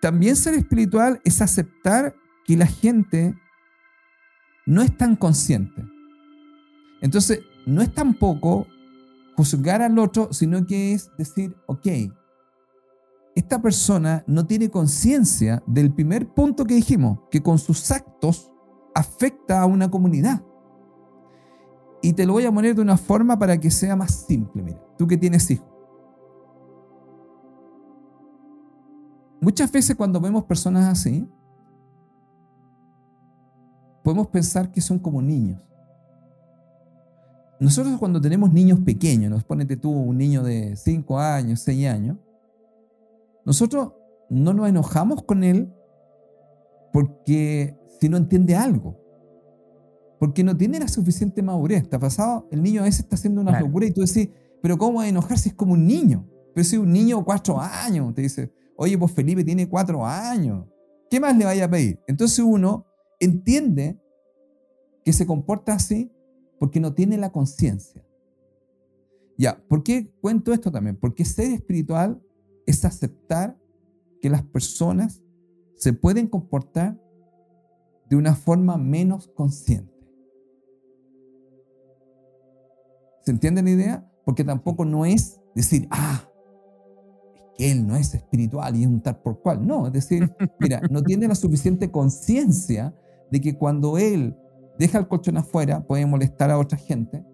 [0.00, 3.34] También ser espiritual es aceptar que la gente
[4.64, 5.84] no es tan consciente.
[7.00, 8.66] Entonces, no es tampoco
[9.36, 11.86] juzgar al otro, sino que es decir, ok,
[13.36, 18.50] esta persona no tiene conciencia del primer punto que dijimos, que con sus actos
[18.94, 20.42] afecta a una comunidad.
[22.00, 24.62] Y te lo voy a poner de una forma para que sea más simple.
[24.62, 25.68] Mira, tú que tienes hijos.
[29.42, 31.28] Muchas veces cuando vemos personas así,
[34.02, 35.60] podemos pensar que son como niños.
[37.60, 42.16] Nosotros cuando tenemos niños pequeños, nos ponete tú un niño de 5 años, 6 años,
[43.46, 43.92] nosotros
[44.28, 45.72] no nos enojamos con él
[46.92, 49.00] porque si no entiende algo,
[50.18, 51.82] porque no tiene la suficiente madurez.
[51.82, 54.30] Está pasado, el niño a veces está haciendo una locura y tú decís,
[54.60, 56.28] pero ¿cómo va a enojar si es como un niño?
[56.54, 60.66] Pero si un niño de 4 años, te dice, oye, pues Felipe tiene 4 años,
[61.08, 62.00] ¿qué más le vaya a pedir?
[62.08, 62.86] Entonces uno
[63.20, 64.00] entiende
[65.04, 66.10] que se comporta así
[66.58, 68.04] porque no tiene la conciencia.
[69.38, 70.96] Ya, ¿por qué cuento esto también?
[70.96, 72.20] Porque ser espiritual
[72.66, 73.56] es aceptar
[74.20, 75.22] que las personas
[75.76, 77.00] se pueden comportar
[78.08, 79.92] de una forma menos consciente.
[83.22, 84.12] ¿Se entiende la idea?
[84.24, 86.28] Porque tampoco no es decir, ah,
[87.34, 89.66] es que él no es espiritual y es un tal por cual.
[89.66, 92.94] No, es decir, mira, no tiene la suficiente conciencia
[93.30, 94.36] de que cuando él
[94.78, 97.24] deja el colchón afuera puede molestar a otra gente.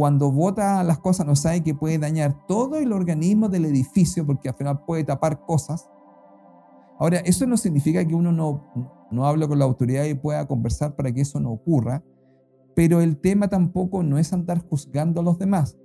[0.00, 4.48] Cuando bota las cosas no sabe que puede dañar todo el organismo del edificio porque
[4.48, 5.90] al final puede tapar cosas.
[6.98, 8.64] Ahora, eso no significa que uno no,
[9.10, 12.02] no hable con la autoridad y pueda conversar para que eso no ocurra,
[12.74, 15.76] pero el tema tampoco no es andar juzgando a los demás,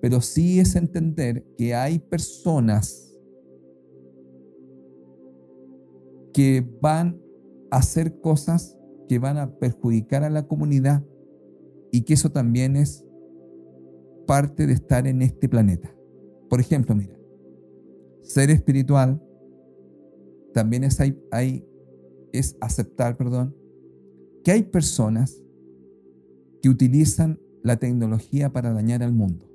[0.00, 3.12] pero sí es entender que hay personas
[6.32, 7.20] que van
[7.72, 11.02] a hacer cosas que van a perjudicar a la comunidad
[11.90, 13.07] y que eso también es
[14.28, 15.90] parte de estar en este planeta.
[16.50, 17.18] Por ejemplo, mira,
[18.20, 19.22] ser espiritual
[20.52, 21.66] también es, hay,
[22.34, 23.56] es aceptar, perdón,
[24.44, 25.42] que hay personas
[26.60, 29.50] que utilizan la tecnología para dañar al mundo.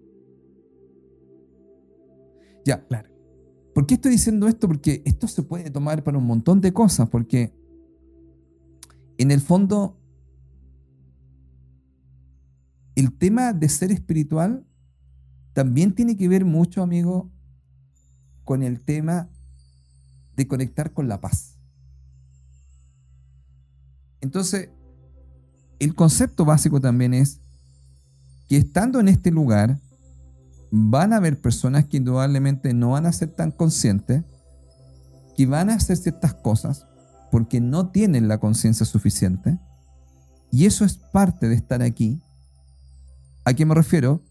[2.66, 3.10] Ya, claro.
[3.76, 4.68] ¿Por qué estoy diciendo esto?
[4.68, 7.54] Porque esto se puede tomar para un montón de cosas, porque
[9.20, 10.00] en el fondo,
[13.24, 14.68] tema de ser espiritual
[15.54, 17.32] también tiene que ver mucho, amigo,
[18.44, 19.30] con el tema
[20.36, 21.58] de conectar con la paz.
[24.20, 24.72] Entonces,
[25.80, 27.40] el concepto básico también es
[28.50, 29.80] que estando en este lugar,
[30.70, 34.26] van a haber personas que indudablemente no van a ser tan conscientes,
[35.38, 36.88] que van a hacer ciertas cosas,
[37.32, 39.60] porque no tienen la conciencia suficiente.
[40.52, 42.22] Y eso es parte de estar aquí.
[43.46, 44.22] ¿A qué me refiero?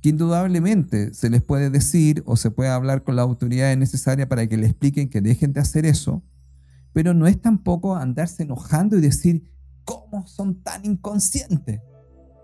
[0.00, 4.46] Que indudablemente se les puede decir o se puede hablar con la autoridad necesaria para
[4.46, 6.22] que le expliquen que dejen de hacer eso,
[6.92, 9.50] pero no es tampoco andarse enojando y decir,
[9.84, 11.80] ¿cómo son tan inconscientes?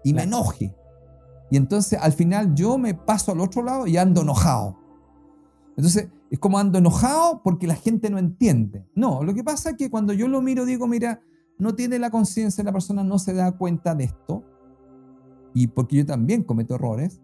[0.05, 0.75] Y me enoje.
[1.51, 4.79] Y entonces al final yo me paso al otro lado y ando enojado.
[5.77, 8.87] Entonces es como ando enojado porque la gente no entiende.
[8.95, 11.21] No, lo que pasa es que cuando yo lo miro digo, mira,
[11.59, 14.45] no tiene la conciencia, la persona no se da cuenta de esto.
[15.59, 17.21] Y porque yo también cometo errores.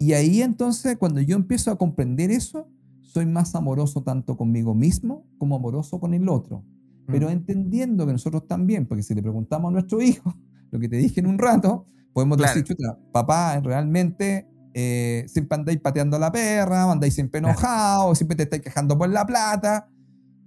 [0.00, 2.66] Y ahí entonces cuando yo empiezo a comprender eso,
[3.02, 6.64] soy más amoroso tanto conmigo mismo como amoroso con el otro.
[7.06, 7.30] Pero mm.
[7.30, 10.34] entendiendo que nosotros también, porque si le preguntamos a nuestro hijo,
[10.72, 12.64] lo que te dije en un rato, podemos decir,
[13.12, 18.62] papá, realmente eh, siempre andáis pateando a la perra, andáis siempre enojados, siempre te estáis
[18.62, 19.88] quejando por la plata.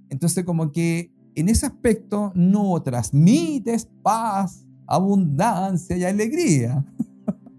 [0.09, 6.85] Entonces, como que en ese aspecto no transmites paz, abundancia y alegría.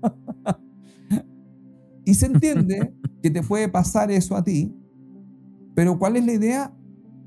[2.05, 4.75] y se entiende que te puede pasar eso a ti,
[5.75, 6.75] pero ¿cuál es la idea?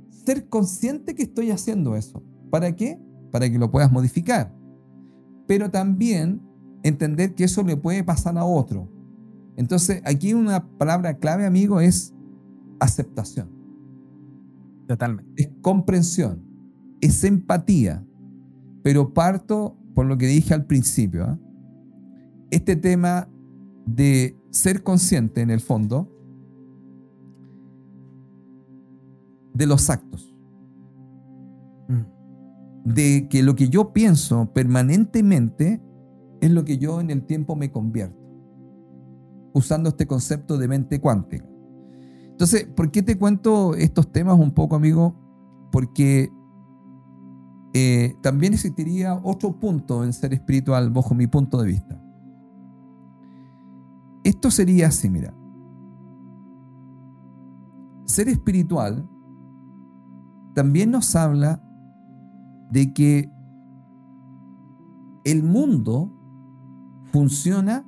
[0.10, 2.24] Ser consciente que estoy haciendo eso.
[2.50, 3.00] ¿Para qué?
[3.32, 4.54] Para que lo puedas modificar.
[5.48, 6.42] Pero también
[6.84, 8.90] entender que eso le puede pasar a otro.
[9.58, 12.14] Entonces, aquí una palabra clave, amigo, es
[12.80, 13.50] aceptación.
[14.88, 15.44] Totalmente.
[15.44, 16.44] Es comprensión,
[17.02, 18.06] es empatía.
[18.84, 21.24] Pero parto por lo que dije al principio.
[21.26, 21.40] ¿ah?
[22.52, 23.28] Este tema
[23.88, 26.08] de ser consciente, en el fondo,
[29.56, 30.38] de los actos.
[31.88, 32.94] Mm.
[32.94, 35.82] De que lo que yo pienso permanentemente
[36.42, 38.24] es lo que yo en el tiempo me convierto.
[39.56, 41.50] Usando este concepto de mente cuántica.
[42.30, 45.16] Entonces, ¿por qué te cuento estos temas un poco, amigo?
[45.72, 46.30] Porque
[47.74, 52.02] eh, también existiría otro punto en ser espiritual bajo mi punto de vista.
[54.24, 55.34] Esto sería así, mira.
[58.06, 59.08] Ser espiritual
[60.54, 61.62] también nos habla
[62.72, 63.32] de que
[65.24, 66.12] el mundo
[67.12, 67.86] funciona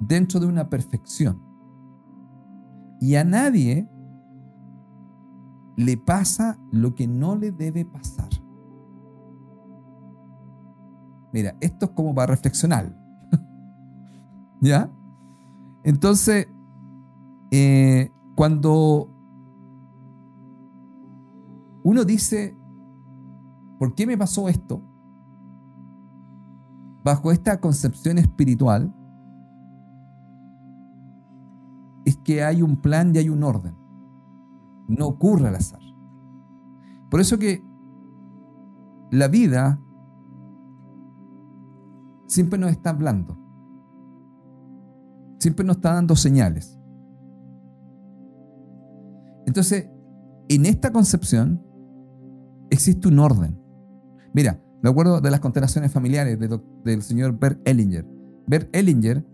[0.00, 1.40] dentro de una perfección.
[3.00, 3.88] Y a nadie
[5.76, 8.33] le pasa lo que no le debe pasar.
[11.34, 12.96] Mira, esto es como para reflexionar.
[14.60, 14.88] ¿Ya?
[15.82, 16.46] Entonces,
[17.50, 19.10] eh, cuando
[21.82, 22.56] uno dice,
[23.80, 24.80] ¿por qué me pasó esto?
[27.02, 28.94] Bajo esta concepción espiritual,
[32.04, 33.74] es que hay un plan y hay un orden.
[34.86, 35.82] No ocurre al azar.
[37.10, 37.60] Por eso que
[39.10, 39.80] la vida
[42.26, 43.38] siempre nos está hablando.
[45.38, 46.78] Siempre nos está dando señales.
[49.46, 49.88] Entonces,
[50.48, 51.62] en esta concepción,
[52.70, 53.58] existe un orden.
[54.32, 56.38] Mira, me acuerdo de las constelaciones familiares
[56.84, 58.06] del señor Bert Ellinger.
[58.46, 59.24] Bert Ellinger,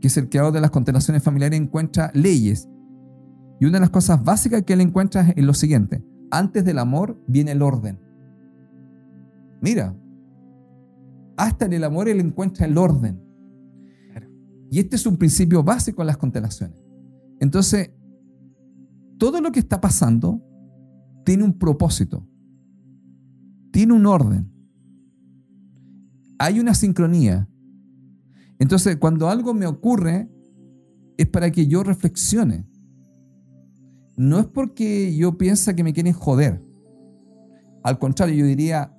[0.00, 2.68] que es el creador de las constelaciones familiares, encuentra leyes.
[3.58, 6.04] Y una de las cosas básicas que él encuentra es lo siguiente.
[6.30, 7.98] Antes del amor viene el orden.
[9.60, 9.96] Mira,
[11.36, 13.22] hasta en el amor él encuentra el orden.
[14.70, 16.78] Y este es un principio básico en las constelaciones.
[17.40, 17.90] Entonces,
[19.18, 20.42] todo lo que está pasando
[21.24, 22.26] tiene un propósito
[23.76, 24.50] tiene un orden.
[26.38, 27.46] Hay una sincronía.
[28.58, 30.30] Entonces, cuando algo me ocurre,
[31.18, 32.66] es para que yo reflexione.
[34.16, 36.62] No es porque yo piensa que me quieren joder.
[37.82, 38.96] Al contrario, yo diría,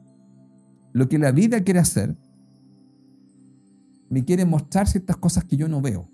[0.94, 2.16] lo que la vida quiere hacer,
[4.10, 6.10] me quiere mostrar ciertas cosas que yo no veo.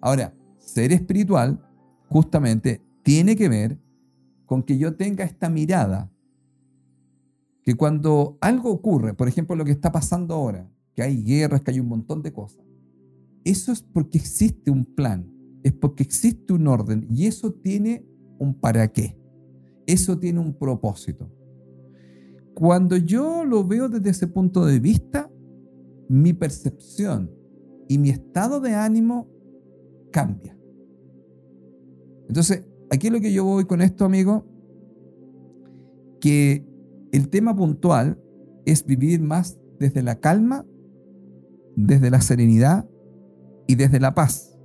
[0.00, 1.64] Ahora, ser espiritual,
[2.08, 3.78] justamente, tiene que ver
[4.46, 6.10] con que yo tenga esta mirada
[7.62, 11.70] que cuando algo ocurre, por ejemplo lo que está pasando ahora, que hay guerras, que
[11.70, 12.64] hay un montón de cosas,
[13.44, 18.04] eso es porque existe un plan, es porque existe un orden y eso tiene
[18.38, 19.16] un para qué,
[19.86, 21.30] eso tiene un propósito.
[22.54, 25.30] Cuando yo lo veo desde ese punto de vista,
[26.12, 27.30] mi percepción
[27.88, 29.30] y mi estado de ánimo
[30.10, 30.54] cambia.
[32.28, 34.44] Entonces, aquí es lo que yo voy con esto, amigo,
[36.20, 36.66] que
[37.12, 38.22] el tema puntual
[38.66, 40.66] es vivir más desde la calma,
[41.76, 42.86] desde la serenidad
[43.66, 44.58] y desde la paz.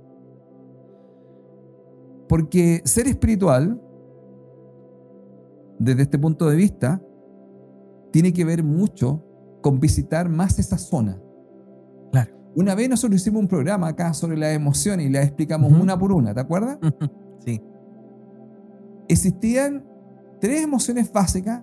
[2.28, 3.80] Porque ser espiritual,
[5.78, 7.02] desde este punto de vista,
[8.12, 9.24] tiene que ver mucho
[9.62, 11.22] con visitar más esa zona.
[12.54, 16.12] Una vez nosotros hicimos un programa acá sobre las emociones y las explicamos una por
[16.12, 16.78] una, ¿te acuerdas?
[17.44, 17.62] Sí.
[19.06, 19.84] Existían
[20.40, 21.62] tres emociones básicas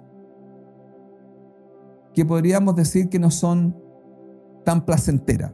[2.14, 3.76] que podríamos decir que no son
[4.64, 5.54] tan placentera.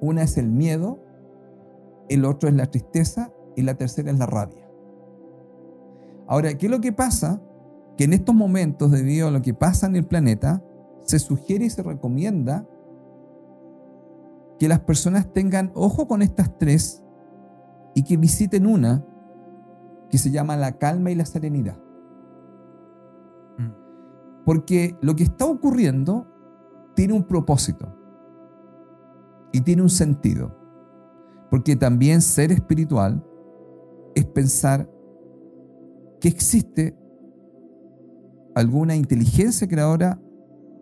[0.00, 0.98] Una es el miedo,
[2.08, 4.66] el otro es la tristeza y la tercera es la rabia.
[6.26, 7.40] Ahora, ¿qué es lo que pasa?
[7.96, 10.62] Que en estos momentos, debido a lo que pasa en el planeta,
[11.04, 12.66] se sugiere y se recomienda
[14.58, 17.02] que las personas tengan ojo con estas tres
[17.94, 19.04] y que visiten una
[20.10, 21.76] que se llama la calma y la serenidad.
[23.58, 24.44] Mm.
[24.44, 26.26] Porque lo que está ocurriendo
[26.94, 27.94] tiene un propósito
[29.52, 30.56] y tiene un sentido.
[31.50, 33.24] Porque también ser espiritual
[34.14, 34.90] es pensar
[36.20, 36.98] que existe
[38.54, 40.20] alguna inteligencia creadora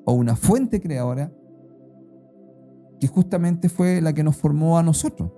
[0.06, 1.30] o una fuente creadora
[3.00, 5.30] que justamente fue la que nos formó a nosotros.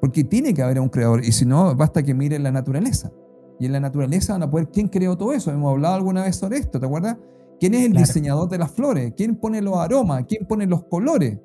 [0.00, 3.10] Porque tiene que haber un creador, y si no, basta que miren la naturaleza.
[3.58, 5.50] Y en la naturaleza van a poder, ¿quién creó todo eso?
[5.50, 7.16] Hemos hablado alguna vez sobre esto, ¿te acuerdas?
[7.58, 9.12] ¿Quién es el diseñador de las flores?
[9.16, 10.24] ¿Quién pone los aromas?
[10.28, 11.38] ¿Quién pone los colores?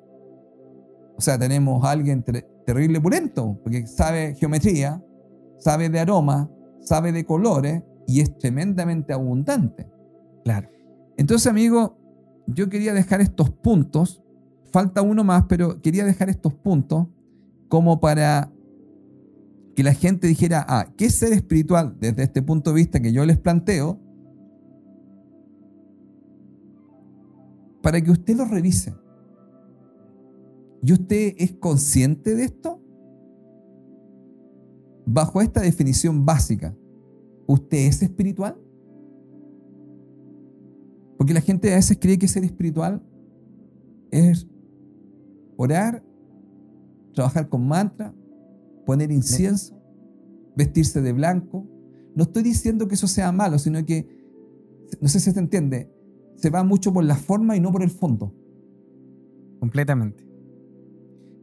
[1.16, 2.24] O sea, tenemos a alguien
[2.64, 5.04] terrible pulento, porque sabe geometría,
[5.58, 9.88] sabe de aroma, sabe de colores y es tremendamente abundante.
[10.44, 10.68] Claro.
[11.16, 11.96] Entonces, amigo,
[12.46, 14.23] yo quería dejar estos puntos,
[14.74, 17.06] falta uno más, pero quería dejar estos puntos
[17.68, 18.50] como para
[19.76, 23.12] que la gente dijera, ah, ¿qué es ser espiritual desde este punto de vista que
[23.12, 24.00] yo les planteo?
[27.82, 28.92] Para que usted lo revise.
[30.82, 32.82] ¿Y usted es consciente de esto?
[35.06, 36.74] Bajo esta definición básica,
[37.46, 38.58] ¿usted es espiritual?
[41.16, 43.00] Porque la gente a veces cree que ser espiritual
[44.10, 44.48] es
[45.56, 46.02] orar,
[47.14, 48.14] trabajar con mantra,
[48.84, 49.80] poner incienso,
[50.56, 51.66] vestirse de blanco.
[52.14, 54.06] No estoy diciendo que eso sea malo, sino que,
[55.00, 55.90] no sé si se entiende,
[56.36, 58.34] se va mucho por la forma y no por el fondo.
[59.60, 60.26] Completamente.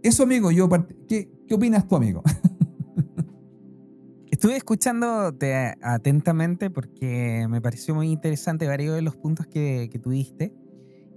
[0.04, 0.70] Eso, amigo, yo,
[1.08, 2.24] ¿qué, qué opinas tú, amigo?
[4.32, 10.56] Estuve escuchándote atentamente porque me pareció muy interesante varios de los puntos que, que tuviste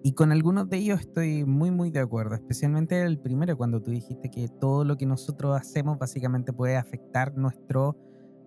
[0.07, 3.91] y con algunos de ellos estoy muy muy de acuerdo, especialmente el primero cuando tú
[3.91, 7.97] dijiste que todo lo que nosotros hacemos básicamente puede afectar nuestro,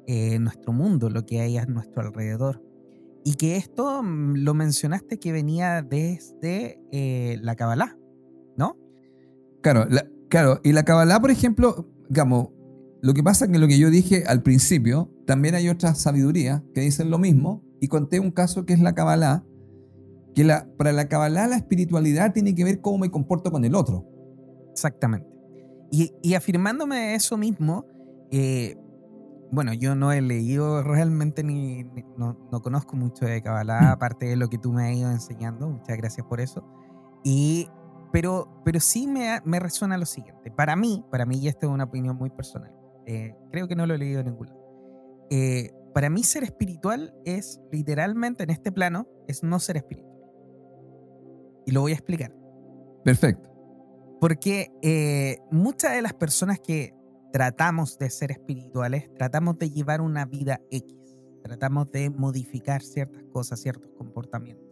[0.05, 2.63] eh, nuestro mundo, lo que hay a nuestro alrededor.
[3.23, 7.97] Y que esto mm, lo mencionaste que venía desde eh, la Kabbalah,
[8.55, 8.77] ¿no?
[9.63, 9.87] Claro,
[10.29, 12.49] claro, y la Kabbalah, por ejemplo, digamos,
[13.01, 16.61] lo que pasa es que lo que yo dije al principio, también hay otras sabidurías
[16.75, 19.43] que dicen lo mismo, y conté un caso que es la Kabbalah,
[20.37, 23.73] que la, para la Kabbalah la espiritualidad tiene que ver cómo me comporto con el
[23.73, 24.05] otro.
[24.71, 25.27] Exactamente.
[25.89, 27.87] Y, afirmándome eso mismo,
[28.29, 28.77] eh,
[29.51, 31.85] bueno, yo no he leído realmente ni,
[32.17, 35.97] no, conozco mucho de Kabbalah, aparte de lo que tú me has ido enseñando, muchas
[35.97, 36.63] gracias por eso.
[37.23, 37.67] Y,
[38.13, 41.71] pero, pero sí me, me resuena lo siguiente, para mí, para mí, y esta es
[41.71, 42.71] una opinión muy personal,
[43.07, 44.61] eh, creo que no lo he leído en ningún lado.
[45.31, 50.06] Eh, para mí ser espiritual es literalmente en este plano, es no ser espiritual.
[51.67, 52.33] Y lo voy a explicar.
[53.03, 53.51] Perfecto.
[54.19, 56.95] Porque eh, muchas de las personas que
[57.31, 60.95] tratamos de ser espirituales, tratamos de llevar una vida X,
[61.43, 64.65] tratamos de modificar ciertas cosas, ciertos comportamientos.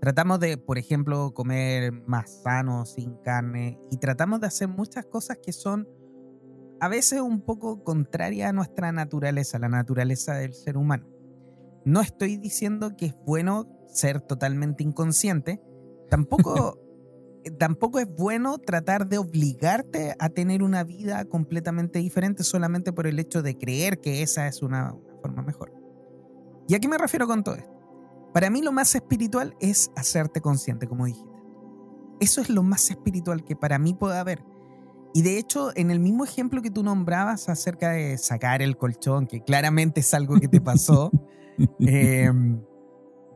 [0.00, 5.38] Tratamos de, por ejemplo, comer más sano, sin carne, y tratamos de hacer muchas cosas
[5.44, 5.88] que son
[6.80, 11.08] a veces un poco contraria a nuestra naturaleza, la naturaleza del ser humano.
[11.84, 15.60] No estoy diciendo que es bueno ser totalmente inconsciente,
[16.12, 16.78] tampoco,
[17.58, 23.18] tampoco es bueno tratar de obligarte a tener una vida completamente diferente solamente por el
[23.18, 25.72] hecho de creer que esa es una, una forma mejor.
[26.68, 27.72] ¿Y a qué me refiero con todo esto?
[28.34, 31.32] Para mí lo más espiritual es hacerte consciente, como dijiste.
[32.20, 34.44] Eso es lo más espiritual que para mí puede haber.
[35.14, 39.26] Y de hecho, en el mismo ejemplo que tú nombrabas acerca de sacar el colchón,
[39.26, 41.10] que claramente es algo que te pasó,
[41.78, 42.62] em,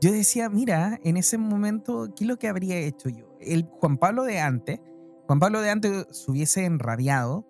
[0.01, 3.37] yo decía, mira, en ese momento, ¿qué es lo que habría hecho yo?
[3.41, 4.81] El Juan Pablo de antes,
[5.27, 7.47] Juan Pablo de antes se hubiese enrabiado,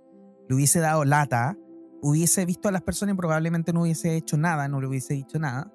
[0.49, 1.59] le hubiese dado lata,
[2.03, 5.39] hubiese visto a las personas y probablemente no hubiese hecho nada, no le hubiese dicho
[5.39, 5.73] nada.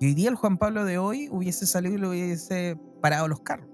[0.00, 3.40] Y hoy día el Juan Pablo de hoy hubiese salido y le hubiese parado los
[3.40, 3.68] carros.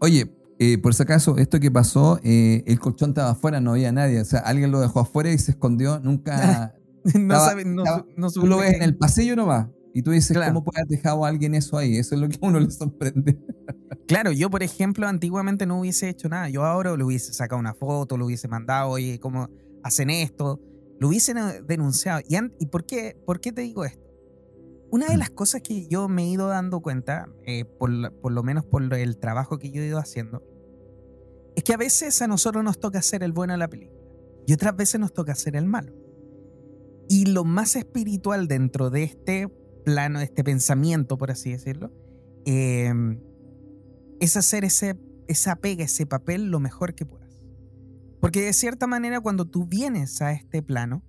[0.00, 3.92] Oye, eh, por si acaso, esto que pasó, eh, el colchón estaba afuera, no había
[3.92, 4.20] nadie.
[4.20, 6.00] O sea, alguien lo dejó afuera y se escondió.
[6.00, 6.74] Nunca.
[7.18, 7.84] no sabe, no,
[8.16, 9.68] no Tú lo ves en el pasillo nomás.
[9.94, 11.96] Y tú dices, ¿cómo puede haber dejado a alguien eso ahí?
[11.96, 13.38] Eso es lo que a uno le sorprende.
[14.06, 16.48] claro, yo, por ejemplo, antiguamente no hubiese hecho nada.
[16.48, 19.48] Yo ahora lo hubiese sacado una foto, lo hubiese mandado, oye, ¿cómo
[19.82, 20.60] hacen esto?
[21.00, 22.20] Lo hubiesen denunciado.
[22.28, 24.06] ¿Y, y por, qué, por qué te digo esto?
[24.90, 28.42] Una de las cosas que yo me he ido dando cuenta, eh, por, por, lo
[28.42, 30.42] menos por el trabajo que yo he ido haciendo,
[31.56, 33.98] es que a veces a nosotros nos toca hacer el bueno en la película
[34.46, 35.92] y otras veces nos toca hacer el malo.
[37.06, 39.48] Y lo más espiritual dentro de este
[39.88, 41.90] plano, este pensamiento, por así decirlo,
[42.44, 42.92] eh,
[44.20, 47.42] es hacer ese, esa pega, ese papel lo mejor que puedas.
[48.20, 51.02] Porque de cierta manera cuando tú vienes a este plano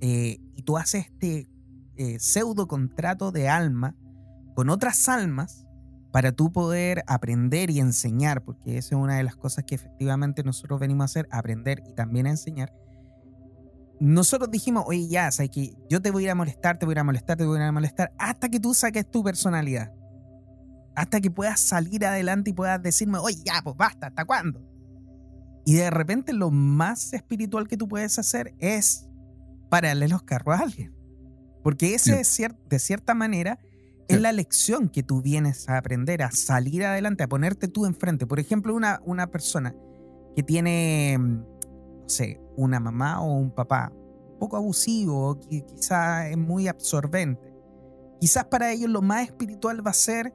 [0.00, 1.48] eh, y tú haces este
[1.94, 3.94] eh, pseudo contrato de alma
[4.56, 5.64] con otras almas
[6.10, 10.42] para tú poder aprender y enseñar, porque esa es una de las cosas que efectivamente
[10.42, 12.72] nosotros venimos a hacer, aprender y también a enseñar.
[13.98, 16.92] Nosotros dijimos, oye, ya, sabes que yo te voy a ir a molestar, te voy
[16.92, 19.22] a ir a molestar, te voy a ir a molestar, hasta que tú saques tu
[19.24, 19.92] personalidad.
[20.94, 24.62] Hasta que puedas salir adelante y puedas decirme, oye, ya, pues basta, ¿hasta cuándo?
[25.64, 29.06] Y de repente lo más espiritual que tú puedes hacer es
[29.68, 30.94] pararle los carros a alguien.
[31.62, 32.38] Porque ese, es
[32.68, 33.58] de cierta manera,
[34.08, 38.26] es la lección que tú vienes a aprender, a salir adelante, a ponerte tú enfrente.
[38.26, 39.74] Por ejemplo, una, una persona
[40.36, 41.44] que tiene, mm,
[42.06, 43.92] no sé, una mamá o un papá
[44.38, 47.52] poco abusivo, que quizás es muy absorbente.
[48.20, 50.32] Quizás para ellos lo más espiritual va a ser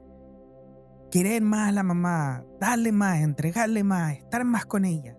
[1.10, 5.16] querer más a la mamá, darle más, entregarle más, estar más con ella.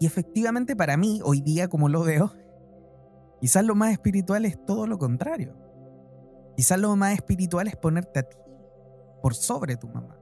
[0.00, 2.30] Y efectivamente para mí, hoy día como lo veo,
[3.40, 5.56] quizás lo más espiritual es todo lo contrario.
[6.56, 8.36] Quizás lo más espiritual es ponerte a ti
[9.22, 10.18] por sobre tu mamá.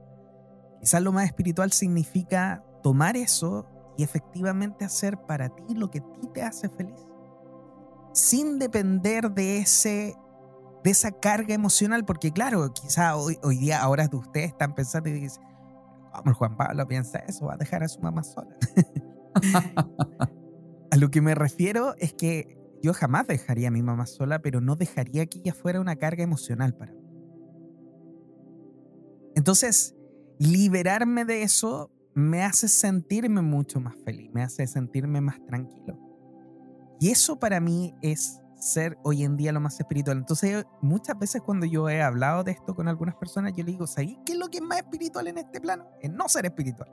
[0.79, 6.11] Quizás lo más espiritual significa tomar eso y efectivamente hacer para ti lo que a
[6.13, 6.99] ti te hace feliz.
[8.13, 10.15] Sin depender de ese
[10.83, 15.13] de esa carga emocional, porque claro, quizá hoy, hoy día, ahora ustedes están pensando y
[15.13, 15.41] dicen,
[16.11, 17.45] ¿cómo el Juan Pablo piensa eso?
[17.45, 18.53] Va a dejar a su mamá sola.
[20.91, 24.59] a lo que me refiero es que yo jamás dejaría a mi mamá sola, pero
[24.59, 26.99] no dejaría que ella fuera una carga emocional para mí.
[29.35, 29.95] Entonces,
[30.37, 35.97] liberarme de eso me hace sentirme mucho más feliz, me hace sentirme más tranquilo.
[36.99, 40.17] Y eso para mí es ser hoy en día lo más espiritual.
[40.17, 43.87] Entonces, muchas veces cuando yo he hablado de esto con algunas personas, yo le digo,
[43.87, 45.87] ¿sabes qué es lo que es más espiritual en este plano?
[46.01, 46.89] Es no ser espiritual.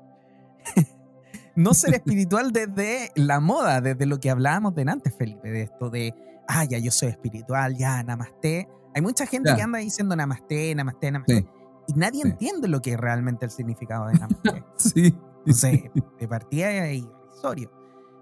[1.55, 5.91] no ser espiritual desde la moda, desde lo que hablábamos de antes, Felipe, de esto
[5.91, 6.15] de,
[6.49, 8.69] ah, ya yo soy espiritual, ya, namaste.
[8.95, 11.60] Hay mucha gente que anda diciendo namaste, namaste, namaste.
[11.87, 14.65] Y nadie entiende lo que es realmente el significado de namaste.
[14.77, 15.19] sí.
[15.41, 17.71] Entonces, de partida es irrisorio.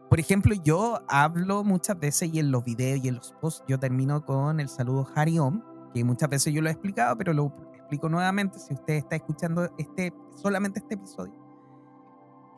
[0.09, 3.79] Por ejemplo, yo hablo muchas veces y en los videos y en los posts yo
[3.79, 7.53] termino con el saludo Hari Om, que muchas veces yo lo he explicado, pero lo
[7.75, 11.35] explico nuevamente si usted está escuchando este, solamente este episodio.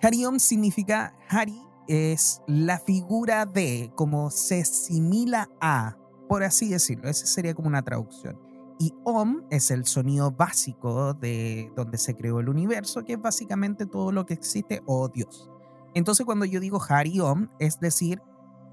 [0.01, 5.97] Hari Om significa, Hari es la figura de, como se asimila a,
[6.29, 8.39] por así decirlo, esa sería como una traducción.
[8.81, 13.85] Y Om es el sonido básico de donde se creó el universo, que es básicamente
[13.85, 15.51] todo lo que existe o Dios.
[15.95, 18.23] Entonces cuando yo digo Hari Om, es decir,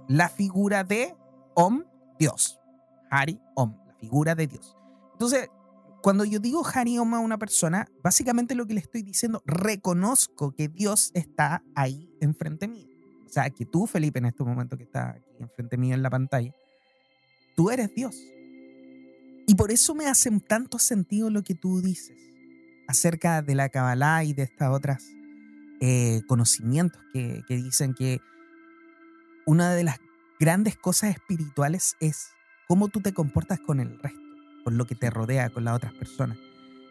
[0.08, 1.14] la figura de
[1.56, 1.84] Om,
[2.18, 2.58] Dios.
[3.12, 4.78] Hari Om, la figura de Dios.
[5.12, 5.50] Entonces,
[6.02, 10.54] cuando yo digo Hari Om a una persona, básicamente lo que le estoy diciendo, reconozco
[10.54, 12.88] que Dios está ahí enfrente mío.
[13.26, 16.10] O sea, que tú, Felipe, en este momento que está aquí enfrente mío en la
[16.10, 16.54] pantalla,
[17.58, 18.16] tú eres Dios.
[19.48, 22.18] Y por eso me hace tanto sentido lo que tú dices
[22.88, 25.06] acerca de la Kabbalah y de estas otras
[25.80, 28.20] eh, conocimientos que, que dicen que
[29.46, 30.00] una de las
[30.40, 32.32] grandes cosas espirituales es
[32.68, 34.20] cómo tú te comportas con el resto,
[34.66, 36.38] con lo que te rodea, con las otras personas.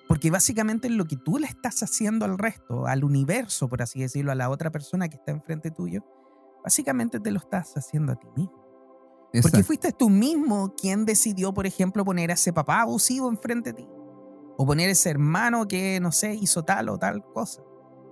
[0.09, 4.33] Porque básicamente lo que tú le estás haciendo al resto, al universo, por así decirlo,
[4.33, 6.05] a la otra persona que está enfrente tuyo,
[6.65, 8.66] básicamente te lo estás haciendo a ti mismo.
[9.43, 13.83] Porque fuiste tú mismo quien decidió, por ejemplo, poner a ese papá abusivo enfrente de
[13.83, 13.89] ti.
[14.59, 17.63] O poner ese hermano que, no sé, hizo tal o tal cosa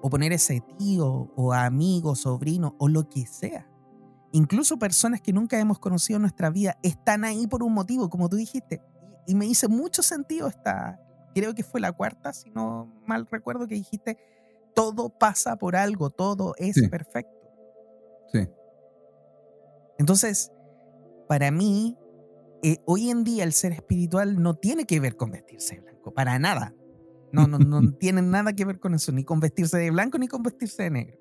[0.06, 3.66] o poner ese tío o amigo, sobrino o lo que sea.
[4.32, 8.28] Incluso personas que nunca hemos conocido en nuestra vida están ahí por un motivo, como
[8.28, 8.82] tú dijiste.
[9.26, 11.00] Y me hizo mucho sentido esta,
[11.34, 14.18] creo que fue la cuarta, si no mal recuerdo, que dijiste,
[14.74, 17.48] todo pasa por algo, todo es perfecto.
[18.30, 18.46] Sí.
[19.98, 20.52] Entonces,
[21.28, 21.96] para mí,
[22.62, 26.38] eh, hoy en día el ser espiritual no tiene que ver con vestirse blanco, para
[26.38, 26.74] nada.
[27.32, 30.28] No, no, no tienen nada que ver con eso, ni con vestirse de blanco ni
[30.28, 31.18] con vestirse de negro.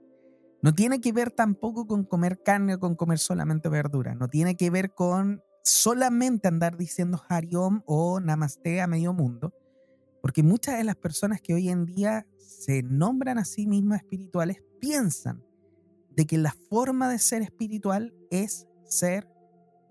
[0.62, 4.16] No tiene que ver tampoco con comer carne o con comer solamente verdura.
[4.16, 9.54] No tiene que ver con solamente andar diciendo Hariom o Namaste a medio mundo.
[10.22, 14.64] Porque muchas de las personas que hoy en día se nombran a sí mismas espirituales
[14.80, 15.44] piensan
[16.12, 19.28] de que la forma de ser espiritual es ser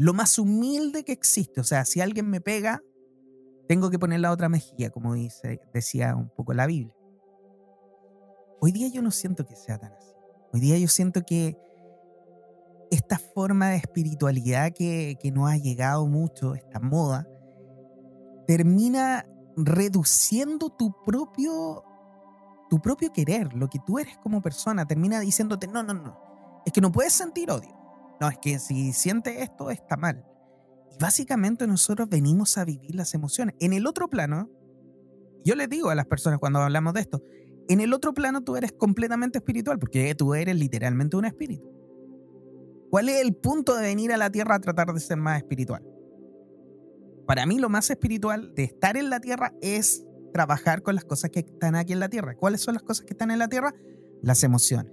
[0.02, 1.60] lo más humilde que existe.
[1.60, 2.82] O sea, si alguien me pega,
[3.68, 6.92] tengo que poner la otra mejilla, como dice, decía un poco la Biblia.
[8.60, 10.12] Hoy día yo no siento que sea tan así.
[10.52, 11.56] Hoy día yo siento que
[12.90, 17.28] esta forma de espiritualidad que, que nos ha llegado mucho, esta moda,
[18.48, 19.24] termina
[19.56, 21.84] reduciendo tu propio
[22.68, 26.18] tu propio querer, lo que tú eres como persona, termina diciéndote, no, no, no,
[26.64, 27.81] es que no puedes sentir odio.
[28.20, 30.24] No, es que si sientes esto está mal.
[30.90, 33.54] Y básicamente nosotros venimos a vivir las emociones.
[33.60, 34.50] En el otro plano,
[35.44, 37.22] yo les digo a las personas cuando hablamos de esto,
[37.68, 41.68] en el otro plano tú eres completamente espiritual, porque tú eres literalmente un espíritu.
[42.90, 45.82] ¿Cuál es el punto de venir a la tierra a tratar de ser más espiritual?
[47.26, 51.30] Para mí lo más espiritual de estar en la tierra es trabajar con las cosas
[51.30, 52.34] que están aquí en la tierra.
[52.34, 53.72] ¿Cuáles son las cosas que están en la tierra?
[54.22, 54.92] Las emociones.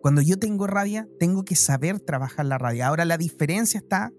[0.00, 2.86] Cuando yo tengo rabia, tengo que saber trabajar la rabia.
[2.86, 4.12] Ahora la diferencia está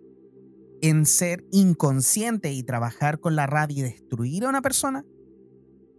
[0.82, 5.06] en ser inconsciente y trabajar con la rabia y destruir a una persona,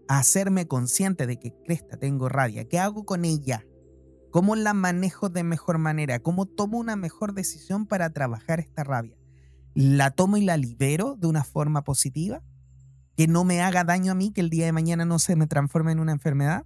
[0.09, 2.69] a hacerme consciente de que, cresta, tengo rabia.
[2.69, 3.65] ¿Qué hago con ella?
[4.31, 6.21] ¿Cómo la manejo de mejor manera?
[6.21, 9.17] ¿Cómo tomo una mejor decisión para trabajar esta rabia?
[9.75, 12.43] ¿La tomo y la libero de una forma positiva?
[13.17, 15.47] ¿Que no me haga daño a mí, que el día de mañana no se me
[15.47, 16.65] transforme en una enfermedad?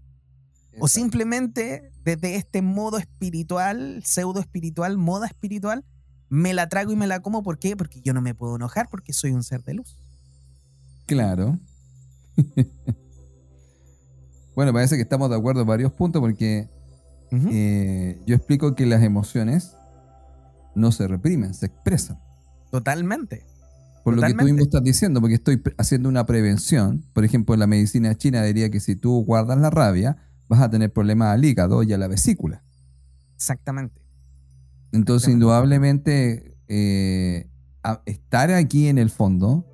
[0.79, 5.85] ¿O simplemente desde este modo espiritual, pseudo espiritual, moda espiritual,
[6.29, 7.43] me la trago y me la como?
[7.43, 7.77] ¿Por qué?
[7.77, 9.99] Porque yo no me puedo enojar porque soy un ser de luz.
[11.07, 11.59] Claro.
[14.55, 16.69] bueno, parece que estamos de acuerdo en varios puntos porque
[17.31, 19.77] eh, yo explico que las emociones
[20.75, 22.21] no se reprimen, se expresan.
[22.71, 23.45] Totalmente.
[24.05, 27.05] Por lo que tú mismo estás diciendo, porque estoy haciendo una prevención.
[27.13, 30.17] Por ejemplo, en la medicina china diría que si tú guardas la rabia,
[30.49, 32.63] vas a tener problemas al hígado y a la vesícula.
[33.35, 34.01] Exactamente.
[34.93, 37.49] Entonces, indudablemente, eh,
[38.07, 39.67] estar aquí en el fondo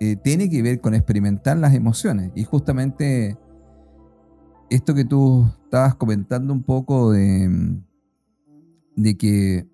[0.00, 2.30] eh, tiene que ver con experimentar las emociones.
[2.34, 3.36] Y justamente
[4.70, 7.80] esto que tú estabas comentando un poco de,
[8.96, 9.66] de que,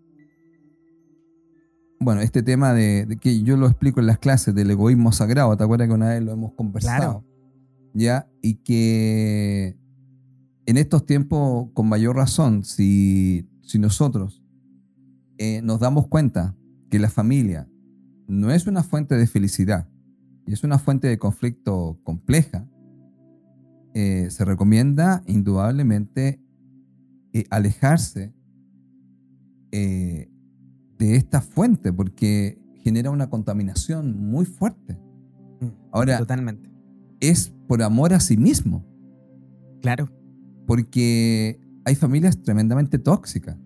[2.01, 5.65] bueno, este tema de, que yo lo explico en las clases del egoísmo sagrado, ¿te
[5.65, 7.25] acuerdas que una vez lo hemos conversado?
[7.93, 8.29] ¿Ya?
[8.43, 9.77] Y que
[10.67, 14.43] en estos tiempos, con mayor razón, si, si nosotros
[15.39, 16.57] eh, nos damos cuenta
[16.91, 17.69] que la familia
[18.27, 19.89] no es una fuente de felicidad
[20.45, 22.69] y es una fuente de conflicto compleja,
[23.95, 26.43] eh, se recomienda indudablemente
[27.33, 28.35] eh, alejarse
[29.71, 34.95] de esta fuente porque genera una contaminación muy fuerte.
[35.61, 36.71] Mm, Ahora, totalmente.
[37.21, 38.87] Es por amor a sí mismo.
[39.83, 40.09] Claro
[40.67, 43.57] porque hay familias tremendamente tóxicas.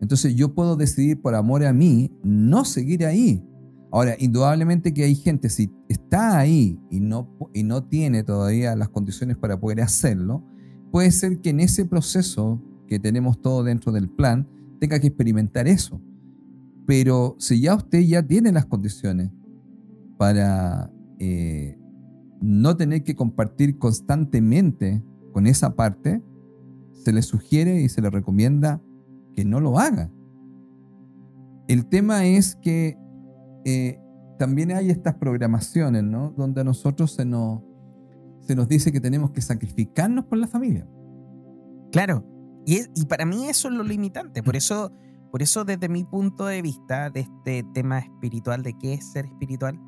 [0.00, 3.44] Entonces yo puedo decidir por amor a mí no seguir ahí.
[3.92, 8.88] Ahora, indudablemente que hay gente, si está ahí y no, y no tiene todavía las
[8.88, 10.44] condiciones para poder hacerlo,
[10.92, 14.48] puede ser que en ese proceso que tenemos todo dentro del plan,
[14.80, 16.00] tenga que experimentar eso.
[16.86, 19.30] Pero si ya usted ya tiene las condiciones
[20.18, 21.78] para eh,
[22.40, 26.20] no tener que compartir constantemente con esa parte,
[27.02, 28.80] se le sugiere y se le recomienda
[29.34, 30.10] que no lo haga.
[31.68, 32.98] El tema es que
[33.64, 34.00] eh,
[34.38, 36.30] también hay estas programaciones, ¿no?
[36.30, 37.62] Donde a nosotros se nos,
[38.40, 40.88] se nos dice que tenemos que sacrificarnos por la familia.
[41.92, 42.24] Claro,
[42.66, 44.42] y, para mí eso es lo limitante.
[44.42, 44.92] Por eso,
[45.30, 49.26] por eso, desde mi punto de vista, de este tema espiritual, de qué es ser
[49.26, 49.78] espiritual,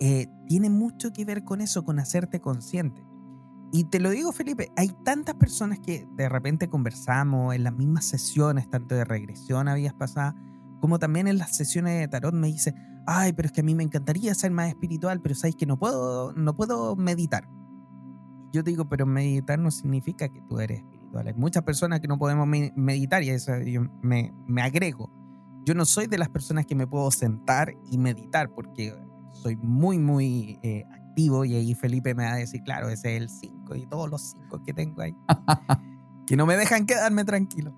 [0.00, 3.02] eh, tiene mucho que ver con eso, con hacerte consciente.
[3.74, 8.04] Y te lo digo, Felipe, hay tantas personas que de repente conversamos en las mismas
[8.04, 10.34] sesiones, tanto de regresión a vidas pasadas,
[10.78, 12.74] como también en las sesiones de tarot me dice,
[13.06, 15.78] ay, pero es que a mí me encantaría ser más espiritual, pero sabes que no
[15.78, 17.48] puedo, no puedo meditar.
[18.52, 21.28] Yo digo, pero meditar no significa que tú eres espiritual.
[21.28, 25.10] Hay muchas personas que no podemos meditar y eso yo me, me agrego.
[25.64, 28.92] Yo no soy de las personas que me puedo sentar y meditar porque
[29.32, 30.84] soy muy, muy eh,
[31.16, 34.22] y ahí Felipe me va a decir, claro, ese es el 5 y todos los
[34.32, 35.16] 5 que tengo ahí,
[36.26, 37.74] que no me dejan quedarme tranquilo.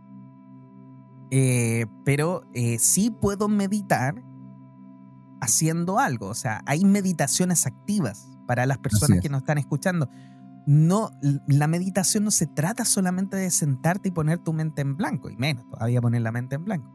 [1.30, 4.22] Eh, pero eh, sí puedo meditar
[5.40, 10.08] haciendo algo, o sea, hay meditaciones activas para las personas que nos están escuchando.
[10.66, 11.10] No,
[11.46, 15.36] la meditación no se trata solamente de sentarte y poner tu mente en blanco, y
[15.36, 16.90] menos todavía poner la mente en blanco.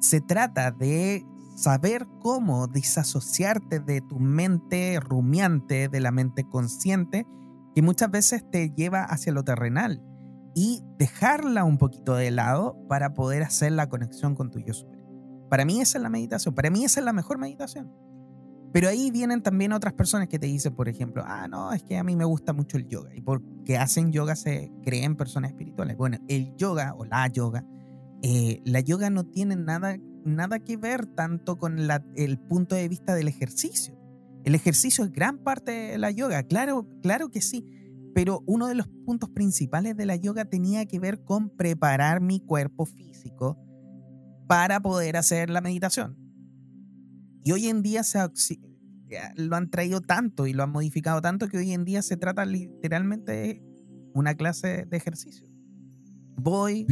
[0.00, 1.24] Se trata de
[1.56, 7.26] saber cómo desasociarte de tu mente rumiante, de la mente consciente,
[7.74, 10.02] que muchas veces te lleva hacia lo terrenal
[10.54, 15.08] y dejarla un poquito de lado para poder hacer la conexión con tu yo superior.
[15.48, 17.92] Para mí esa es la meditación, para mí esa es la mejor meditación.
[18.72, 21.98] Pero ahí vienen también otras personas que te dicen, por ejemplo, ah, no, es que
[21.98, 23.14] a mí me gusta mucho el yoga.
[23.14, 25.96] Y porque hacen yoga se creen personas espirituales.
[25.96, 27.66] Bueno, el yoga o la yoga,
[28.22, 31.78] eh, la yoga no tiene nada, nada que ver tanto con
[32.16, 33.98] el punto de vista del ejercicio.
[34.44, 37.64] El ejercicio es gran parte de la yoga, claro, claro que sí.
[38.14, 42.40] Pero uno de los puntos principales de la yoga tenía que ver con preparar mi
[42.40, 43.58] cuerpo físico
[44.46, 46.18] para poder hacer la meditación.
[47.44, 48.18] Y hoy en día se
[49.36, 52.44] lo han traído tanto y lo han modificado tanto que hoy en día se trata
[52.44, 53.62] literalmente de
[54.14, 55.46] una clase de ejercicio.
[56.36, 56.86] Voy,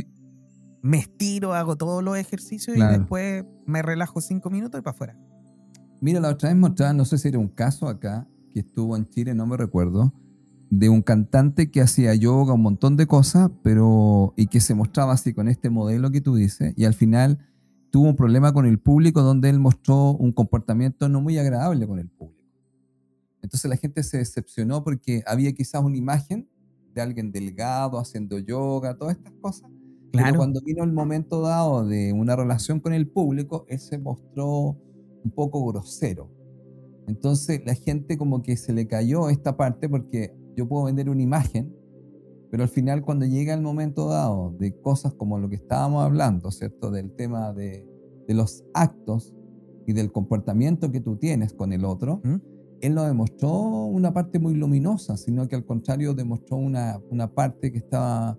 [0.83, 5.19] me estiro, hago todos los ejercicios y después me relajo cinco minutos y para afuera.
[6.01, 9.07] Mira, la otra vez mostraba, no sé si era un caso acá, que estuvo en
[9.09, 10.13] Chile, no me recuerdo,
[10.71, 15.13] de un cantante que hacía yoga, un montón de cosas, pero y que se mostraba
[15.13, 17.39] así con este modelo que tú dices, y al final
[17.91, 21.99] tuvo un problema con el público donde él mostró un comportamiento no muy agradable con
[21.99, 22.41] el público.
[23.43, 26.49] Entonces la gente se decepcionó porque había quizás una imagen
[26.95, 29.71] de alguien delgado haciendo yoga, todas estas cosas.
[30.13, 30.27] Claro.
[30.27, 34.77] Pero cuando vino el momento dado de una relación con el público, él se mostró
[35.25, 36.31] un poco grosero.
[37.07, 41.23] Entonces la gente como que se le cayó esta parte porque yo puedo vender una
[41.23, 41.75] imagen,
[42.51, 46.51] pero al final cuando llega el momento dado de cosas como lo que estábamos hablando,
[46.51, 46.91] ¿cierto?
[46.91, 47.87] Del tema de,
[48.29, 49.35] los actos
[49.89, 52.37] y del comportamiento que tú tienes con el otro, ¿Mm?
[52.81, 57.73] él no demostró una parte muy luminosa, sino que al contrario demostró una, una parte
[57.73, 58.39] que estaba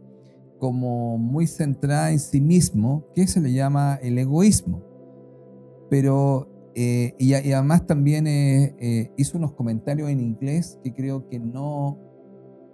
[0.62, 4.84] como muy centrada en sí mismo, que se le llama el egoísmo.
[5.90, 11.40] Pero eh, y, además también eh, eh, hizo unos comentarios en inglés que creo que
[11.40, 11.98] no,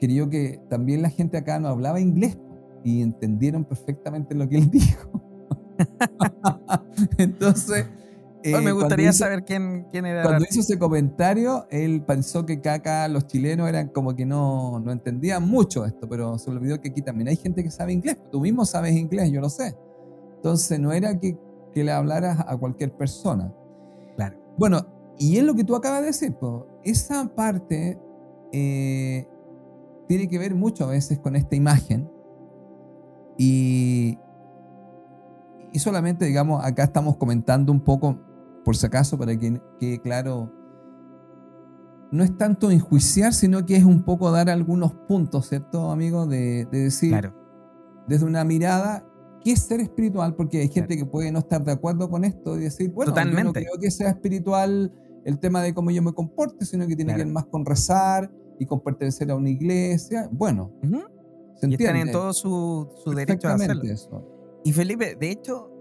[0.01, 2.37] creo que también la gente acá no hablaba inglés
[2.83, 5.23] y entendieron perfectamente lo que él dijo.
[7.17, 7.85] Entonces...
[8.43, 10.23] me gustaría saber quién, quién era.
[10.23, 14.91] Cuando hizo ese comentario, él pensó que acá los chilenos eran como que no, no
[14.91, 18.17] entendían mucho esto, pero se olvidó que aquí también hay gente que sabe inglés.
[18.31, 19.75] Tú mismo sabes inglés, yo lo sé.
[20.35, 21.37] Entonces no era que,
[21.73, 23.53] que le hablaras a cualquier persona.
[24.57, 24.85] Bueno,
[25.19, 26.35] y es lo que tú acabas de decir,
[26.83, 27.99] esa parte
[28.51, 29.27] eh,
[30.07, 32.09] tiene que ver mucho a veces con esta imagen.
[33.37, 34.17] Y,
[35.71, 38.17] y solamente, digamos, acá estamos comentando un poco,
[38.67, 40.51] por si acaso, para que quede claro,
[42.11, 46.27] no es tanto enjuiciar, sino que es un poco dar algunos puntos, ¿cierto, amigo?
[46.27, 47.31] De, decir,
[48.09, 49.07] desde una mirada
[49.41, 52.57] qué es ser espiritual, porque hay gente que puede no estar de acuerdo con esto
[52.57, 54.93] y decir, bueno, yo no creo que sea espiritual
[55.23, 58.29] el tema de cómo yo me comporte, sino que tiene que ver más con rezar
[58.59, 60.27] y con pertenecer a una iglesia.
[60.29, 60.73] Bueno,
[61.55, 63.81] ¿se y están en todo su, su derecho a hacerlo.
[64.65, 65.71] Y Felipe, de hecho,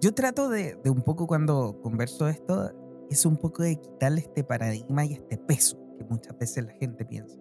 [0.00, 2.72] yo trato de, un poco cuando converso esto,
[3.10, 7.04] es un poco de quitarle este paradigma y este peso que muchas veces la gente
[7.04, 7.36] piensa.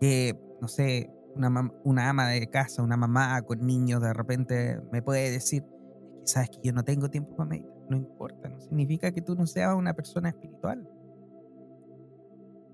[0.00, 5.30] Que, no sé, una, ama de casa, una mamá con niños, de repente me puede
[5.30, 5.64] decir,
[6.24, 7.74] sabes que yo no tengo tiempo para meditar.
[7.90, 10.88] No importa, no significa que tú no seas una persona espiritual.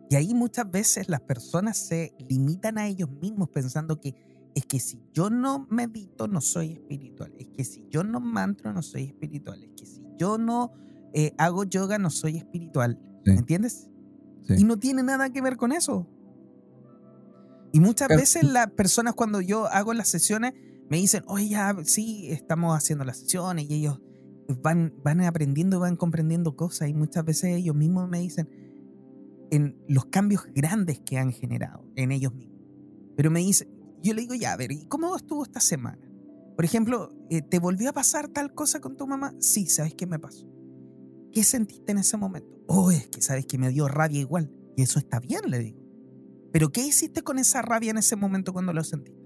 [0.08, 4.14] Y ahí muchas veces las personas se limitan a ellos mismos pensando que
[4.54, 8.72] es que si yo no medito no soy espiritual, es que si yo no mantro
[8.72, 10.72] no soy espiritual, es que si yo no
[11.12, 12.98] eh, hago yoga no soy espiritual.
[13.24, 13.88] ¿Me entiendes?
[14.48, 16.08] Y no tiene nada que ver con eso.
[17.72, 20.54] Y muchas veces las personas cuando yo hago las sesiones
[20.88, 24.00] me dicen, oye, ya, sí, estamos haciendo las sesiones y ellos
[24.62, 28.48] van, van aprendiendo, van comprendiendo cosas y muchas veces ellos mismos me dicen
[29.52, 32.58] en los cambios grandes que han generado en ellos mismos.
[33.16, 33.68] Pero me dicen,
[34.02, 36.10] yo le digo, ya, a ver, ¿y cómo estuvo esta semana?
[36.56, 39.34] Por ejemplo, eh, ¿te volvió a pasar tal cosa con tu mamá?
[39.38, 40.46] Sí, ¿sabes qué me pasó?
[41.32, 42.50] ¿Qué sentiste en ese momento?
[42.66, 44.52] Oh, es que sabes que me dio rabia igual.
[44.76, 45.80] Y eso está bien, le digo.
[46.52, 49.20] Pero ¿qué hiciste con esa rabia en ese momento cuando lo sentiste?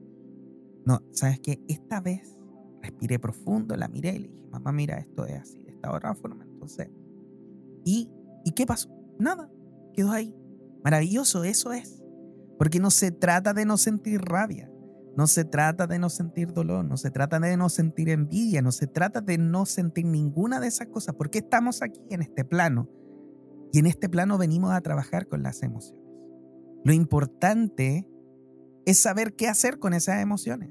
[0.84, 1.62] No, ¿sabes qué?
[1.66, 2.36] Esta vez
[2.82, 6.14] respiré profundo, la miré y le dije, mamá, mira, esto es así, de esta otra
[6.14, 6.44] forma.
[6.44, 6.90] Entonces,
[7.84, 8.10] ¿y,
[8.44, 8.90] ¿y qué pasó?
[9.18, 9.50] Nada,
[9.94, 10.36] quedó ahí.
[10.84, 12.03] Maravilloso, eso es.
[12.58, 14.70] Porque no se trata de no sentir rabia,
[15.16, 18.72] no se trata de no sentir dolor, no se trata de no sentir envidia, no
[18.72, 22.88] se trata de no sentir ninguna de esas cosas, porque estamos aquí en este plano.
[23.72, 26.04] Y en este plano venimos a trabajar con las emociones.
[26.84, 28.06] Lo importante
[28.86, 30.70] es saber qué hacer con esas emociones.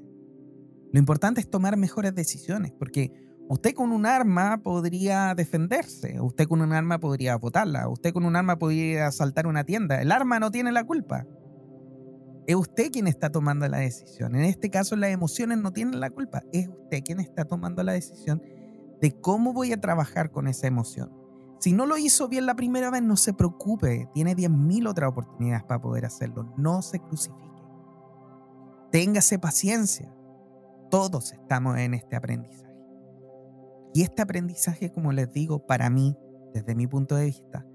[0.92, 3.10] Lo importante es tomar mejores decisiones, porque
[3.48, 8.36] usted con un arma podría defenderse, usted con un arma podría botarla, usted con un
[8.36, 10.00] arma podría asaltar una tienda.
[10.00, 11.26] El arma no tiene la culpa.
[12.46, 14.34] Es usted quien está tomando la decisión.
[14.34, 16.42] En este caso, las emociones no tienen la culpa.
[16.52, 18.42] Es usted quien está tomando la decisión
[19.00, 21.10] de cómo voy a trabajar con esa emoción.
[21.58, 24.08] Si no lo hizo bien la primera vez, no se preocupe.
[24.12, 26.52] Tiene 10.000 otras oportunidades para poder hacerlo.
[26.58, 27.62] No se crucifique.
[28.92, 30.14] Téngase paciencia.
[30.90, 32.64] Todos estamos en este aprendizaje.
[33.94, 36.16] Y este aprendizaje, como les digo, para mí,
[36.52, 37.66] desde mi punto de vista,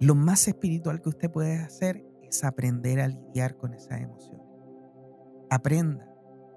[0.00, 4.46] lo más espiritual que usted puede hacer es aprender a lidiar con esas emociones.
[5.50, 6.06] Aprenda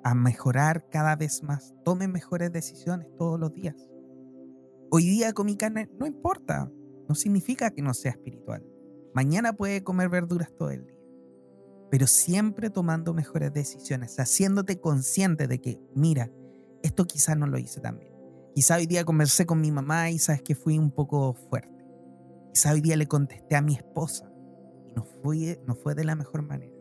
[0.03, 1.73] a mejorar cada vez más.
[1.83, 3.75] Tome mejores decisiones todos los días.
[4.91, 6.71] Hoy día comí carne, no importa,
[7.07, 8.65] no significa que no sea espiritual.
[9.13, 10.97] Mañana puede comer verduras todo el día.
[11.91, 16.31] Pero siempre tomando mejores decisiones, haciéndote consciente de que, mira,
[16.83, 18.13] esto quizás no lo hice tan bien.
[18.53, 21.85] Quizá hoy día conversé con mi mamá y sabes que fui un poco fuerte.
[22.53, 24.28] Quizá hoy día le contesté a mi esposa
[24.99, 26.73] no fue, no fue de la mejor manera.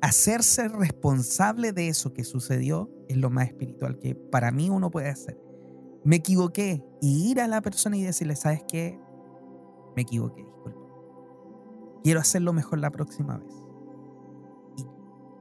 [0.00, 5.08] Hacerse responsable de eso que sucedió es lo más espiritual que para mí uno puede
[5.08, 5.38] hacer
[6.08, 8.98] me equivoqué y ir a la persona y decirle, ¿sabes qué?
[9.94, 10.80] Me equivoqué, disculpa.
[12.02, 13.52] Quiero hacerlo mejor la próxima vez.
[14.78, 14.86] Y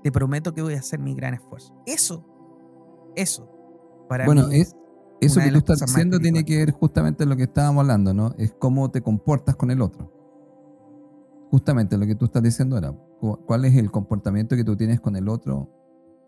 [0.04, 1.74] te prometo que voy a hacer mi gran esfuerzo.
[1.86, 2.26] Eso,
[3.16, 3.50] eso,
[4.10, 4.76] para bueno, es,
[5.22, 8.34] eso que tú estás diciendo tiene que ver justamente lo que estábamos hablando, ¿no?
[8.38, 10.12] Es cómo te comportas con el otro.
[11.50, 12.92] Justamente lo que tú estás diciendo era,
[13.46, 15.70] ¿cuál es el comportamiento que tú tienes con el otro?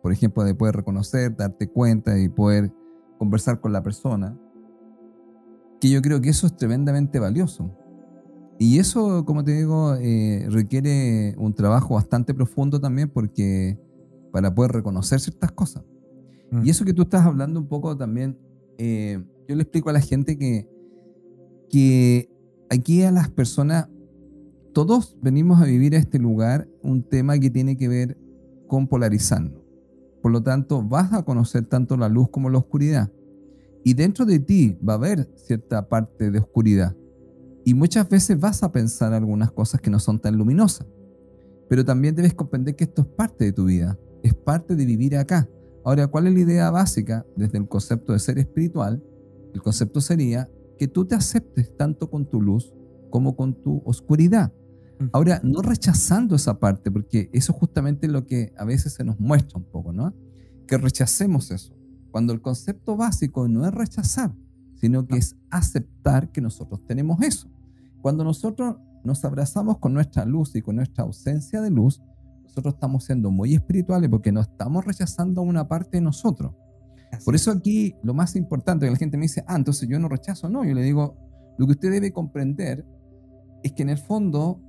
[0.01, 2.71] Por ejemplo, de poder reconocer, darte cuenta y poder
[3.17, 4.37] conversar con la persona,
[5.79, 7.75] que yo creo que eso es tremendamente valioso.
[8.57, 13.79] Y eso, como te digo, eh, requiere un trabajo bastante profundo también porque
[14.31, 15.83] para poder reconocer ciertas cosas.
[16.51, 16.65] Mm.
[16.65, 18.37] Y eso que tú estás hablando un poco también,
[18.77, 20.69] eh, yo le explico a la gente que,
[21.69, 22.29] que
[22.69, 23.87] aquí a las personas,
[24.85, 28.17] todos venimos a vivir a este lugar un tema que tiene que ver
[28.65, 29.61] con polarizarnos.
[30.21, 33.11] Por lo tanto, vas a conocer tanto la luz como la oscuridad.
[33.83, 36.95] Y dentro de ti va a haber cierta parte de oscuridad.
[37.65, 40.87] Y muchas veces vas a pensar algunas cosas que no son tan luminosas.
[41.67, 45.17] Pero también debes comprender que esto es parte de tu vida, es parte de vivir
[45.17, 45.49] acá.
[45.83, 49.03] Ahora, ¿cuál es la idea básica desde el concepto de ser espiritual?
[49.53, 52.73] El concepto sería que tú te aceptes tanto con tu luz
[53.09, 54.53] como con tu oscuridad.
[55.13, 59.19] Ahora, no rechazando esa parte, porque eso es justamente lo que a veces se nos
[59.19, 60.13] muestra un poco, ¿no?
[60.67, 61.73] Que rechacemos eso.
[62.11, 64.33] Cuando el concepto básico no es rechazar,
[64.75, 67.49] sino que es aceptar que nosotros tenemos eso.
[68.01, 72.01] Cuando nosotros nos abrazamos con nuestra luz y con nuestra ausencia de luz,
[72.43, 76.53] nosotros estamos siendo muy espirituales porque no estamos rechazando una parte de nosotros.
[77.23, 80.09] Por eso aquí lo más importante que la gente me dice, ah, entonces yo no
[80.09, 81.17] rechazo, no, yo le digo,
[81.57, 82.85] lo que usted debe comprender
[83.63, 84.61] es que en el fondo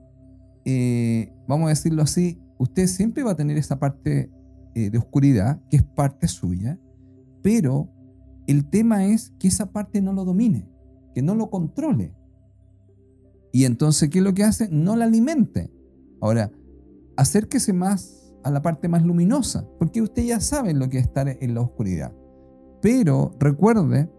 [0.64, 4.30] eh, vamos a decirlo así, usted siempre va a tener esa parte
[4.74, 6.78] eh, de oscuridad, que es parte suya,
[7.42, 7.90] pero
[8.46, 10.68] el tema es que esa parte no lo domine,
[11.14, 12.14] que no lo controle.
[13.52, 14.68] Y entonces, ¿qué es lo que hace?
[14.70, 15.72] No la alimente.
[16.20, 16.52] Ahora,
[17.16, 21.28] acérquese más a la parte más luminosa, porque usted ya sabe lo que es estar
[21.28, 22.12] en la oscuridad.
[22.80, 24.11] Pero recuerde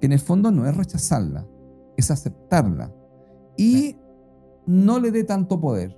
[0.00, 1.46] que en el fondo no es rechazarla,
[1.96, 2.92] es aceptarla.
[3.56, 3.96] Y
[4.66, 5.96] no le dé tanto poder.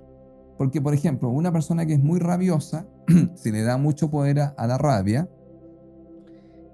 [0.57, 2.87] Porque, por ejemplo, una persona que es muy rabiosa,
[3.35, 5.29] si le da mucho poder a, la rabia,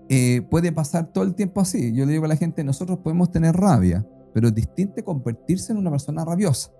[0.09, 1.93] eh, puede pasar todo el tiempo así.
[1.93, 5.79] Yo le digo a la gente, nosotros podemos tener rabia, pero es distinto convertirse en
[5.79, 6.71] una persona rabiosa.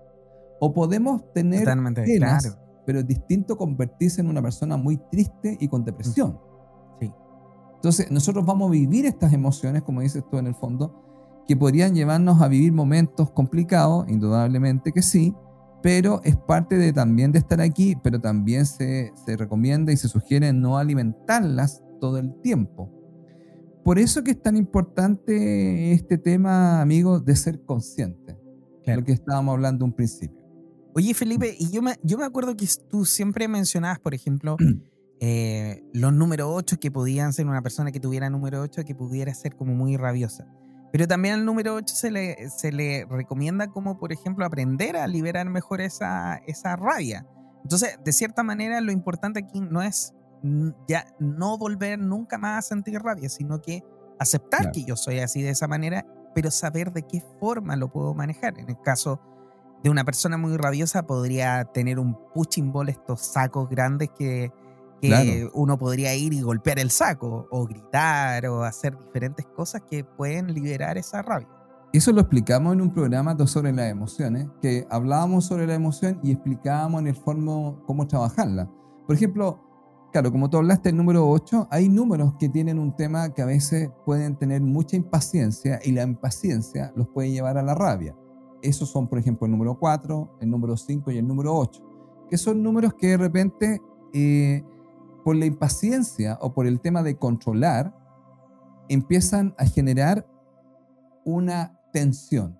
[0.60, 2.56] O podemos tener penas,
[2.86, 6.38] pero es distinto convertirse en una persona muy triste y con depresión.
[7.00, 7.12] Sí.
[7.74, 11.11] Entonces, nosotros vamos a vivir estas emociones, como dices tú en el fondo,
[11.46, 15.34] que podrían llevarnos a vivir momentos complicados, indudablemente que sí,
[15.82, 20.08] pero es parte de también de estar aquí, pero también se, se recomienda y se
[20.08, 22.90] sugiere no alimentarlas todo el tiempo.
[23.84, 28.38] Por eso que es tan importante este tema, amigo, de ser consciente,
[28.86, 30.38] lo que estábamos hablando un principio.
[30.94, 34.56] Oye, Felipe, y yo me, yo me acuerdo que tú siempre mencionabas, por ejemplo,
[35.20, 39.34] eh, los número 8 que podían ser una persona que tuviera número 8 que pudiera
[39.34, 40.46] ser como muy rabiosa.
[40.92, 45.06] Pero también al número 8 se le, se le recomienda como, por ejemplo, aprender a
[45.06, 47.26] liberar mejor esa, esa rabia.
[47.62, 50.14] Entonces, de cierta manera, lo importante aquí no es
[50.88, 53.82] ya no volver nunca más a sentir rabia, sino que
[54.18, 58.14] aceptar que yo soy así de esa manera, pero saber de qué forma lo puedo
[58.14, 58.58] manejar.
[58.58, 59.20] En el caso
[59.82, 64.52] de una persona muy rabiosa, podría tener un punching ball, estos sacos grandes que
[65.08, 70.04] que uno podría ir y golpear el saco o gritar o hacer diferentes cosas que
[70.04, 71.48] pueden liberar esa rabia.
[71.92, 76.32] Eso lo explicamos en un programa sobre las emociones, que hablábamos sobre la emoción y
[76.32, 78.70] explicábamos en el fondo cómo trabajarla.
[79.06, 79.60] Por ejemplo,
[80.10, 83.46] claro, como tú hablaste el número 8, hay números que tienen un tema que a
[83.46, 88.16] veces pueden tener mucha impaciencia y la impaciencia los puede llevar a la rabia.
[88.62, 91.82] Esos son, por ejemplo, el número 4, el número 5 y el número 8,
[92.30, 93.82] que son números que de repente,
[94.14, 94.64] eh,
[95.24, 97.94] por la impaciencia o por el tema de controlar,
[98.88, 100.26] empiezan a generar
[101.24, 102.58] una tensión.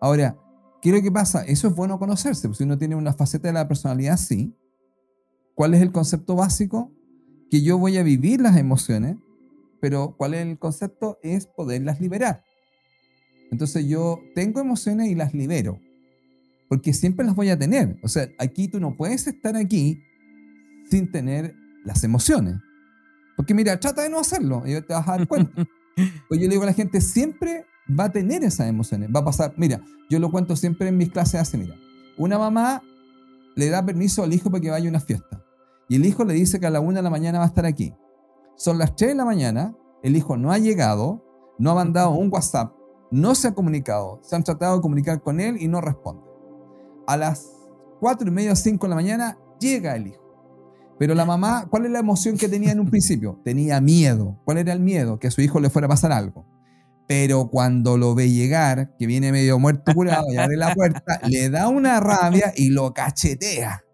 [0.00, 0.38] Ahora,
[0.80, 1.44] ¿qué es lo que pasa?
[1.44, 4.54] Eso es bueno conocerse, porque si uno tiene una faceta de la personalidad así,
[5.54, 6.92] ¿cuál es el concepto básico?
[7.50, 9.16] Que yo voy a vivir las emociones,
[9.80, 11.18] pero ¿cuál es el concepto?
[11.22, 12.44] Es poderlas liberar.
[13.50, 15.80] Entonces yo tengo emociones y las libero,
[16.68, 17.98] porque siempre las voy a tener.
[18.02, 20.02] O sea, aquí tú no puedes estar aquí
[20.90, 21.54] sin tener
[21.88, 22.56] las emociones.
[23.36, 25.52] Porque mira, trata de no hacerlo y te vas a dar cuenta.
[26.28, 29.10] Pues yo le digo a la gente, siempre va a tener esas emociones.
[29.12, 31.74] Va a pasar, mira, yo lo cuento siempre en mis clases así, mira.
[32.16, 32.84] Una mamá
[33.56, 35.44] le da permiso al hijo para que vaya a una fiesta.
[35.88, 37.66] Y el hijo le dice que a la una de la mañana va a estar
[37.66, 37.92] aquí.
[38.56, 39.74] Son las 3 de la mañana,
[40.04, 41.24] el hijo no ha llegado,
[41.58, 42.72] no ha mandado un WhatsApp,
[43.10, 46.22] no se ha comunicado, se han tratado de comunicar con él y no responde.
[47.08, 47.50] A las
[47.98, 50.27] 4 y media, 5 de la mañana, llega el hijo.
[50.98, 53.40] Pero la mamá, ¿cuál es la emoción que tenía en un principio?
[53.44, 54.40] Tenía miedo.
[54.44, 55.18] ¿Cuál era el miedo?
[55.18, 56.44] Que a su hijo le fuera a pasar algo.
[57.06, 61.48] Pero cuando lo ve llegar, que viene medio muerto curado y abre la puerta, le
[61.50, 63.84] da una rabia y lo cachetea.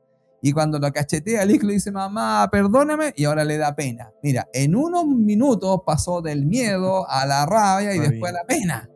[0.42, 4.10] Y cuando lo cachetea, el hijo le dice, mamá, perdóname, y ahora le da pena.
[4.22, 8.90] Mira, en unos minutos pasó del miedo a la rabia y después a la pena.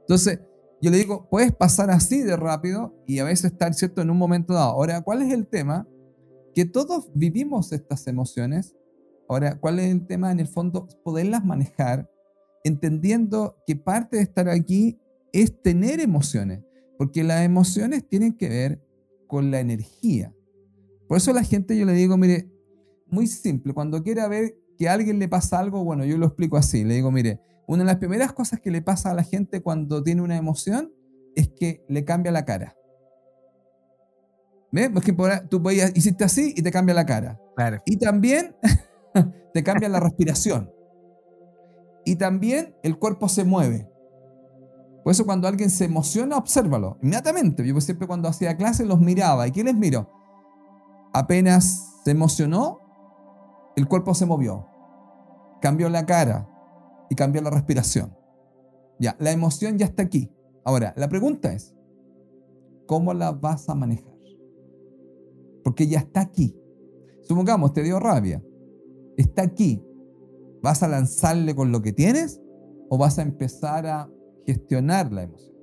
[0.00, 0.40] Entonces,
[0.80, 4.16] yo le digo, puedes pasar así de rápido y a veces estar, ¿cierto?, en un
[4.16, 4.70] momento dado.
[4.70, 5.86] Ahora, ¿cuál es el tema?
[6.58, 8.74] Que todos vivimos estas emociones.
[9.28, 10.32] Ahora, ¿cuál es el tema?
[10.32, 12.10] En el fondo, poderlas manejar,
[12.64, 14.98] entendiendo que parte de estar aquí
[15.32, 16.64] es tener emociones,
[16.98, 18.84] porque las emociones tienen que ver
[19.28, 20.34] con la energía.
[21.06, 22.50] Por eso la gente yo le digo, mire,
[23.06, 26.56] muy simple, cuando quiera ver que a alguien le pasa algo, bueno, yo lo explico
[26.56, 29.62] así, le digo, mire, una de las primeras cosas que le pasa a la gente
[29.62, 30.92] cuando tiene una emoción
[31.36, 32.74] es que le cambia la cara.
[34.70, 34.90] ¿Ves?
[34.92, 35.14] Porque
[35.48, 37.40] tú podías, hiciste así y te cambia la cara.
[37.56, 37.82] Claro.
[37.86, 38.56] Y también
[39.54, 40.70] te cambia la respiración.
[42.04, 43.90] Y también el cuerpo se mueve.
[45.04, 46.98] Por eso cuando alguien se emociona, obsérvalo.
[47.02, 47.66] Inmediatamente.
[47.66, 49.46] Yo siempre cuando hacía clases los miraba.
[49.48, 50.10] ¿Y qué les miro?
[51.12, 52.80] Apenas se emocionó,
[53.76, 54.66] el cuerpo se movió.
[55.60, 56.48] Cambió la cara,
[57.08, 58.16] y cambiar la respiración.
[58.98, 60.32] Ya, la emoción ya está aquí.
[60.64, 61.74] Ahora, la pregunta es,
[62.86, 64.12] ¿cómo la vas a manejar?
[65.68, 66.56] Porque ya está aquí.
[67.20, 68.42] Supongamos, te dio rabia.
[69.18, 69.84] Está aquí.
[70.62, 72.40] ¿Vas a lanzarle con lo que tienes
[72.88, 74.10] o vas a empezar a
[74.46, 75.54] gestionar la emoción?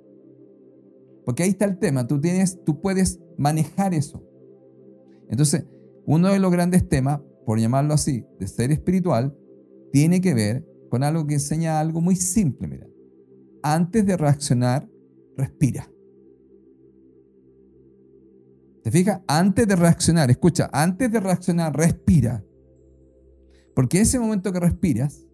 [1.25, 2.05] Porque ahí está el tema.
[2.05, 4.23] Tú, tienes, tú puedes manejar eso.
[5.27, 5.65] Entonces,
[6.05, 9.35] uno de los grandes temas, por llamarlo así, de ser espiritual,
[9.91, 12.85] tiene que ver con algo que enseña algo muy simple, mira.
[13.63, 14.87] Antes de reaccionar,
[15.35, 15.89] respira.
[18.85, 19.21] ¿Te fijas?
[19.27, 22.43] Antes de reaccionar, escucha, antes de reaccionar, respira.
[23.73, 25.25] Porque ese momento que respiras,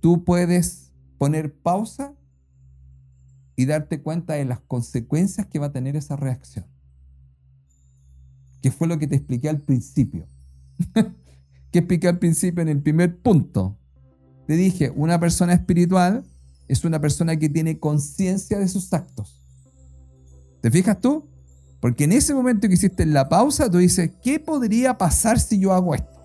[0.00, 2.14] tú puedes poner pausa
[3.54, 6.64] y darte cuenta de las consecuencias que va a tener esa reacción.
[8.62, 10.26] Que fue lo que te expliqué al principio.
[11.70, 13.76] que expliqué al principio en el primer punto.
[14.46, 16.24] Te dije, una persona espiritual
[16.66, 19.39] es una persona que tiene conciencia de sus actos.
[20.60, 21.26] ¿Te fijas tú?
[21.80, 25.72] Porque en ese momento que hiciste la pausa, tú dices, ¿qué podría pasar si yo
[25.72, 26.20] hago esto?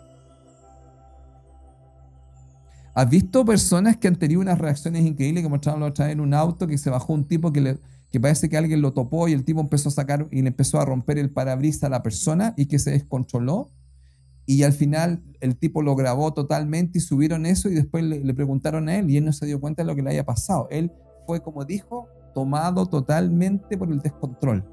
[2.93, 6.21] ¿Has visto personas que han tenido unas reacciones increíbles que mostraron la otra vez en
[6.21, 7.77] un auto que se bajó un tipo que, le,
[8.09, 10.79] que parece que alguien lo topó y el tipo empezó a sacar y le empezó
[10.79, 13.69] a romper el parabrisas a la persona y que se descontroló?
[14.45, 18.87] Y al final el tipo lo grabó totalmente y subieron eso y después le, preguntaron
[18.87, 20.67] a él y él no se dio cuenta de lo que le haya pasado.
[20.69, 20.91] Él
[21.25, 24.63] fue, como dijo, tomado totalmente por el descontrol.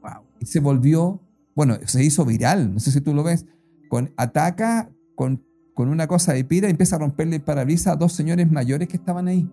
[0.00, 0.22] Wow.
[0.40, 1.20] Y se volvió,
[1.54, 3.44] bueno, se hizo viral, no sé si tú lo ves,
[3.90, 5.44] con, ataca con,
[5.74, 8.88] con una cosa de pira y empieza a romperle el parabrisas a dos señores mayores
[8.88, 9.46] que estaban ahí.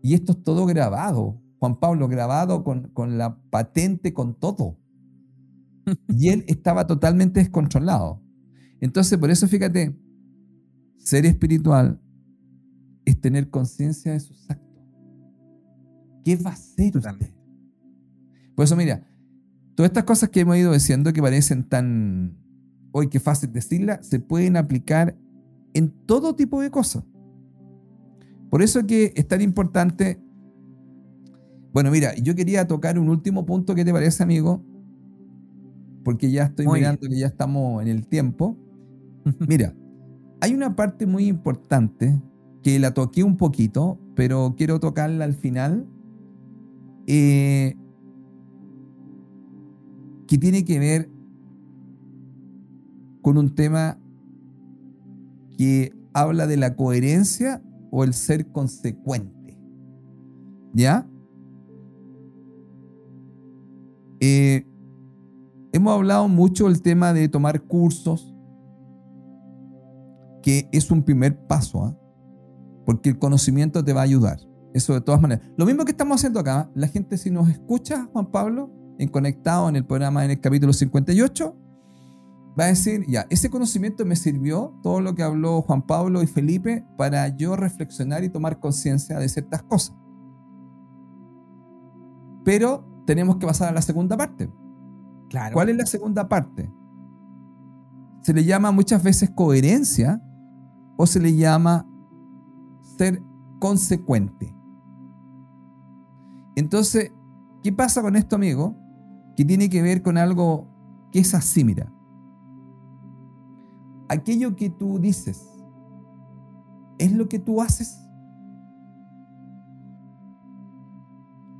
[0.00, 4.78] Y esto es todo grabado, Juan Pablo, grabado con, con la patente, con todo
[6.08, 8.20] y él estaba totalmente descontrolado.
[8.80, 9.96] Entonces, por eso fíjate,
[10.98, 12.00] ser espiritual
[13.06, 14.66] es tener conciencia de sus actos.
[16.24, 17.32] ¿Qué va a hacer usted?
[18.54, 19.06] Por eso, mira,
[19.74, 22.36] todas estas cosas que hemos ido diciendo que parecen tan,
[22.92, 25.16] hoy que fácil decirlas, se pueden aplicar
[25.72, 27.04] en todo tipo de cosas.
[28.50, 30.20] Por eso que es tan importante
[31.72, 34.64] Bueno, mira, yo quería tocar un último punto, ¿qué te parece, amigo?
[36.02, 38.56] Porque ya estoy mirando que ya estamos en el tiempo.
[39.46, 39.74] Mira,
[40.40, 42.18] hay una parte muy importante
[42.66, 45.86] que la toqué un poquito, pero quiero tocarla al final,
[47.06, 47.76] eh,
[50.26, 51.08] que tiene que ver
[53.22, 54.00] con un tema
[55.56, 57.62] que habla de la coherencia
[57.92, 59.56] o el ser consecuente.
[60.74, 61.08] ¿Ya?
[64.18, 64.66] Eh,
[65.72, 68.34] hemos hablado mucho del tema de tomar cursos,
[70.42, 71.96] que es un primer paso, ¿ah?
[72.86, 74.38] Porque el conocimiento te va a ayudar.
[74.72, 75.44] Eso de todas maneras.
[75.56, 79.68] Lo mismo que estamos haciendo acá, la gente si nos escucha, Juan Pablo, en Conectado
[79.68, 81.56] en el programa en el capítulo 58,
[82.58, 86.26] va a decir, ya, ese conocimiento me sirvió, todo lo que habló Juan Pablo y
[86.26, 89.94] Felipe, para yo reflexionar y tomar conciencia de ciertas cosas.
[92.44, 94.48] Pero tenemos que pasar a la segunda parte.
[95.28, 95.54] Claro.
[95.54, 96.70] ¿Cuál es la segunda parte?
[98.22, 100.22] Se le llama muchas veces coherencia
[100.96, 101.86] o se le llama
[102.96, 103.22] ser
[103.58, 104.54] consecuente.
[106.54, 107.12] Entonces,
[107.62, 108.76] ¿qué pasa con esto, amigo?
[109.36, 110.66] Que tiene que ver con algo
[111.12, 111.92] que es así, mira.
[114.08, 115.48] Aquello que tú dices,
[116.98, 118.02] ¿es lo que tú haces?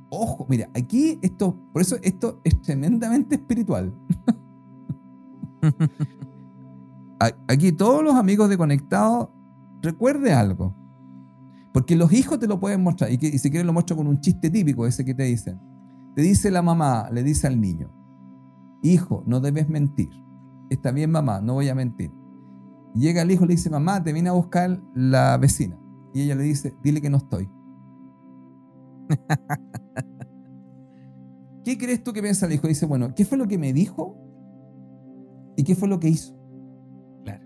[0.09, 3.93] Ojo, mira, aquí esto, por eso esto es tremendamente espiritual.
[7.47, 9.31] aquí todos los amigos de Conectado,
[9.81, 10.73] recuerde algo.
[11.77, 13.11] Porque los hijos te lo pueden mostrar.
[13.11, 15.59] Y, si quieres lo muestro con un chiste típico, ese que te dicen.
[16.15, 17.91] Te dice la mamá, le dice al niño,
[18.81, 20.09] hijo, no debes mentir.
[20.71, 22.11] Está bien mamá, no voy a mentir.
[22.95, 25.79] Llega el hijo y le dice, mamá, te vine a buscar la vecina.
[26.15, 27.47] Y ella le dice, dile que no estoy.
[31.63, 32.67] ¿Qué crees tú que piensa el hijo?
[32.67, 34.17] Dice, bueno, ¿qué fue lo que me dijo?
[35.55, 36.35] ¿Y qué fue lo que hizo?
[37.23, 37.45] Claro.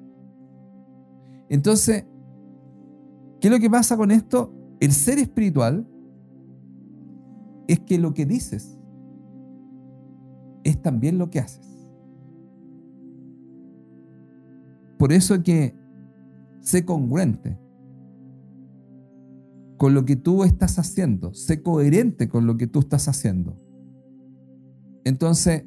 [1.50, 2.06] Entonces,
[3.42, 4.54] ¿qué es lo que pasa con esto?
[4.80, 5.86] El ser espiritual
[7.68, 8.78] es que lo que dices
[10.64, 11.68] es también lo que haces.
[14.98, 15.76] Por eso que
[16.60, 17.58] sé congruente
[19.78, 23.58] con lo que tú estás haciendo, sé coherente con lo que tú estás haciendo.
[25.04, 25.66] Entonces,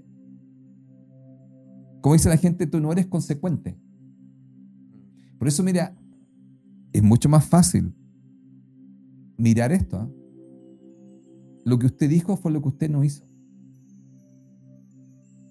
[2.01, 3.77] como dice la gente, tú no eres consecuente.
[5.39, 5.97] Por eso, mira,
[6.95, 7.93] es mucho más fácil
[9.37, 9.99] mirar esto.
[9.99, 10.09] ¿ah?
[11.65, 13.27] Lo que usted dijo fue lo que usted no hizo.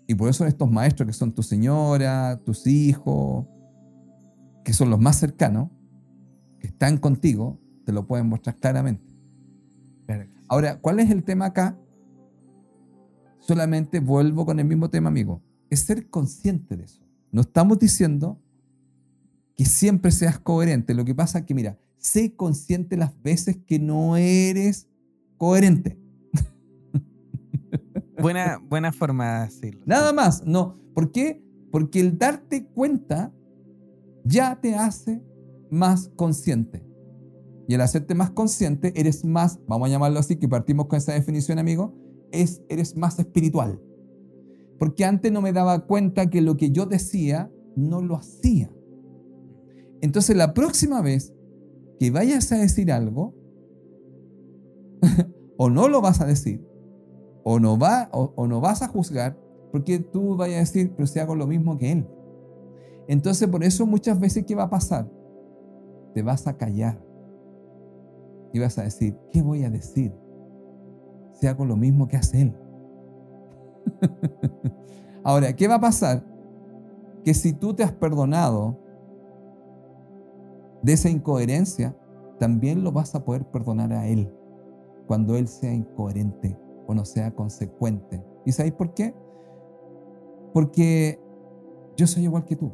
[0.07, 3.45] Y por eso estos maestros que son tu señora, tus hijos,
[4.63, 5.69] que son los más cercanos,
[6.59, 9.03] que están contigo, te lo pueden mostrar claramente.
[10.47, 11.77] Ahora, ¿cuál es el tema acá?
[13.39, 15.41] Solamente vuelvo con el mismo tema, amigo.
[15.69, 17.03] Es ser consciente de eso.
[17.31, 18.39] No estamos diciendo
[19.55, 20.93] que siempre seas coherente.
[20.93, 24.87] Lo que pasa es que, mira, sé consciente las veces que no eres
[25.37, 25.99] coherente.
[28.21, 29.81] Buena, buena forma de decirlo.
[29.85, 30.79] Nada más, no.
[30.93, 31.43] ¿Por qué?
[31.71, 33.33] Porque el darte cuenta
[34.23, 35.21] ya te hace
[35.69, 36.85] más consciente.
[37.67, 41.13] Y al hacerte más consciente, eres más, vamos a llamarlo así, que partimos con esa
[41.13, 41.95] definición, amigo,
[42.31, 43.81] es, eres más espiritual.
[44.79, 48.69] Porque antes no me daba cuenta que lo que yo decía no lo hacía.
[50.03, 51.33] Entonces la próxima vez
[51.97, 53.33] que vayas a decir algo,
[55.57, 56.61] o no lo vas a decir,
[57.45, 59.39] o no, va, o, no vas a juzgar,
[59.71, 62.05] porque tú vayas a decir, pero si hago lo mismo que él.
[63.07, 65.09] Entonces por eso muchas veces, ¿qué va a pasar?
[66.13, 67.01] Te vas a callar
[68.51, 70.11] y vas a decir, ¿qué voy a decir
[71.31, 72.57] si hago lo mismo que hace él?
[75.23, 76.25] Ahora, ¿qué va a pasar?
[77.23, 78.82] Que si tú te has perdonado
[80.83, 81.97] de esa incoherencia,
[82.39, 84.31] también lo vas a poder perdonar a él
[85.07, 86.57] cuando él sea incoherente
[86.87, 88.23] o no sea consecuente.
[88.45, 89.15] ¿Y sabéis por qué?
[90.53, 91.19] Porque
[91.97, 92.71] yo soy igual que tú.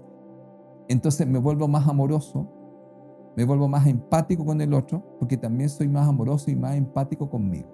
[0.88, 2.50] Entonces me vuelvo más amoroso
[3.40, 7.30] me vuelvo más empático con el otro porque también soy más amoroso y más empático
[7.30, 7.70] conmigo.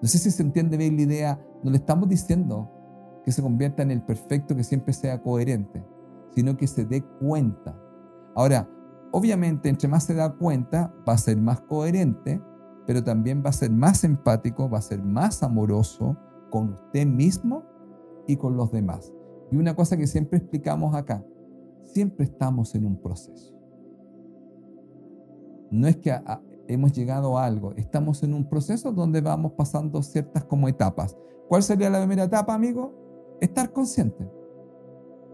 [0.00, 2.70] No sé si se entiende bien la idea, no le estamos diciendo
[3.24, 5.84] que se convierta en el perfecto, que siempre sea coherente,
[6.34, 7.78] sino que se dé cuenta.
[8.34, 8.66] Ahora,
[9.12, 12.42] obviamente, entre más se da cuenta, va a ser más coherente,
[12.86, 16.16] pero también va a ser más empático, va a ser más amoroso
[16.50, 17.64] con usted mismo
[18.26, 19.12] y con los demás.
[19.50, 21.24] Y una cosa que siempre explicamos acá,
[21.84, 23.58] siempre estamos en un proceso
[25.70, 26.14] no es que
[26.66, 27.72] hemos llegado a algo.
[27.76, 31.16] Estamos en un proceso donde vamos pasando ciertas como etapas.
[31.48, 33.36] ¿Cuál sería la primera etapa, amigo?
[33.40, 34.28] Estar consciente.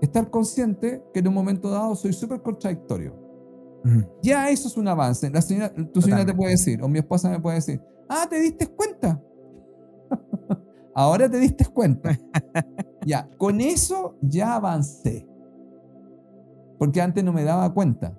[0.01, 3.24] Estar consciente que en un momento dado soy súper contradictorio.
[4.23, 5.31] Ya eso es un avance.
[5.31, 8.41] La señora, tu señora te puede decir, o mi esposa me puede decir, ah, te
[8.41, 9.23] diste cuenta.
[10.95, 12.19] Ahora te diste cuenta.
[13.07, 15.29] ya, con eso ya avancé.
[16.79, 18.19] Porque antes no me daba cuenta.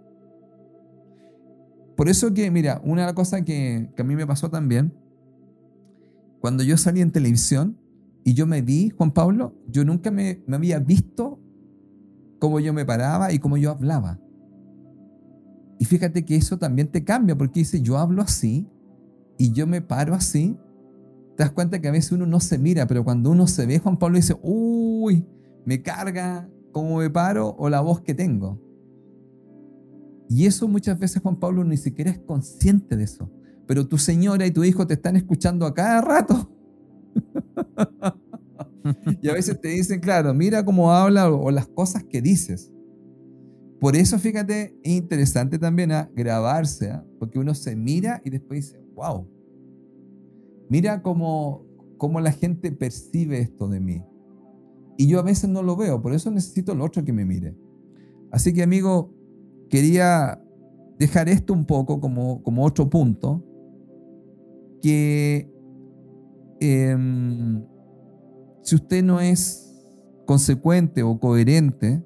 [1.96, 4.94] Por eso que, mira, una cosa que, que a mí me pasó también,
[6.42, 7.80] cuando yo salí en televisión
[8.24, 11.40] y yo me vi, Juan Pablo, yo nunca me, me había visto
[12.40, 14.20] cómo yo me paraba y cómo yo hablaba.
[15.80, 18.68] Y fíjate que eso también te cambia, porque dice, yo hablo así
[19.38, 20.58] y yo me paro así.
[21.36, 23.80] Te das cuenta que a veces uno no se mira, pero cuando uno se ve,
[23.80, 25.26] Juan Pablo dice, uy,
[25.66, 28.62] me carga cómo me paro o la voz que tengo.
[30.30, 33.30] Y eso muchas veces Juan Pablo ni siquiera es consciente de eso.
[33.68, 36.52] Pero tu señora y tu hijo te están escuchando a cada rato.
[39.22, 42.72] y a veces te dicen, claro, mira cómo habla o, las cosas que dices.
[43.86, 47.06] Por eso, fíjate, es interesante también a grabarse, ¿ah?
[47.20, 49.28] porque uno se mira y después dice, wow,
[50.72, 51.64] mira cómo,
[52.00, 54.02] cómo la gente percibe esto de mí.
[54.98, 57.56] Y yo a veces no lo veo, por eso necesito el otro que me mire.
[58.32, 59.14] Así que, amigo,
[59.70, 60.44] quería
[60.98, 63.46] dejar esto un poco como, como otro punto,
[64.82, 65.48] que
[66.60, 67.64] em,
[68.64, 69.80] si usted no es
[70.26, 72.04] consecuente o coherente,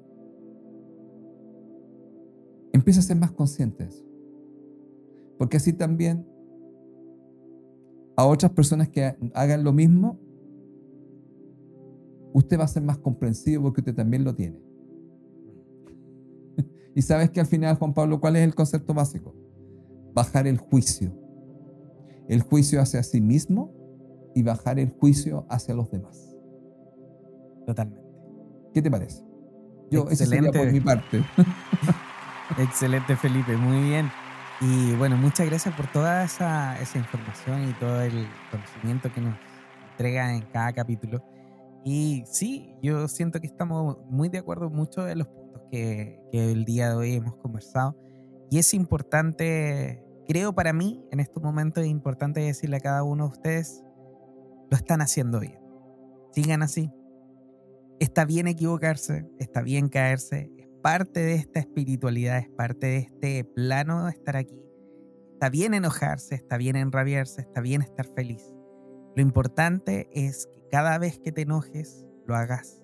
[2.72, 4.04] empieza a ser más consciente de eso.
[5.38, 6.26] Porque así también
[8.16, 10.18] a otras personas que hagan lo mismo,
[12.34, 14.60] usted va a ser más comprensivo porque usted también lo tiene.
[16.94, 19.34] y sabes que al final, Juan Pablo, ¿cuál es el concepto básico?
[20.12, 21.12] Bajar el juicio.
[22.28, 23.72] El juicio hacia sí mismo
[24.34, 26.36] y bajar el juicio hacia los demás.
[27.66, 28.08] Totalmente.
[28.74, 29.24] ¿Qué te parece?
[29.90, 30.56] Yo, Excelente.
[30.56, 31.22] por mi parte.
[32.58, 34.10] Excelente, Felipe, muy bien.
[34.60, 39.36] Y bueno, muchas gracias por toda esa, información y todo el conocimiento que nos
[39.92, 41.24] entrega en cada capítulo.
[41.84, 46.20] Y sí, yo siento que estamos muy de acuerdo en muchos de los puntos que,
[46.30, 47.96] que el día de hoy hemos conversado.
[48.50, 53.28] Y es importante, creo para mí, en estos momentos es importante decirle a cada uno
[53.28, 53.82] de ustedes,
[54.70, 55.58] lo están haciendo bien.
[56.32, 56.92] Sigan así,
[57.98, 60.50] está bien equivocarse, está bien caerse,
[60.82, 64.60] parte de esta espiritualidad, es parte de este plano de estar aquí.
[65.32, 68.54] Está bien enojarse, está bien enrabiarse, está bien estar feliz.
[69.16, 72.82] Lo importante es que cada vez que te enojes, lo hagas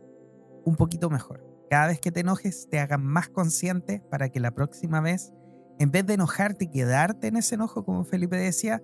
[0.65, 1.45] un poquito mejor.
[1.71, 5.33] Cada vez que te enojes, te hagas más consciente para que la próxima vez,
[5.79, 8.83] en vez de enojarte y quedarte en ese enojo, como Felipe decía,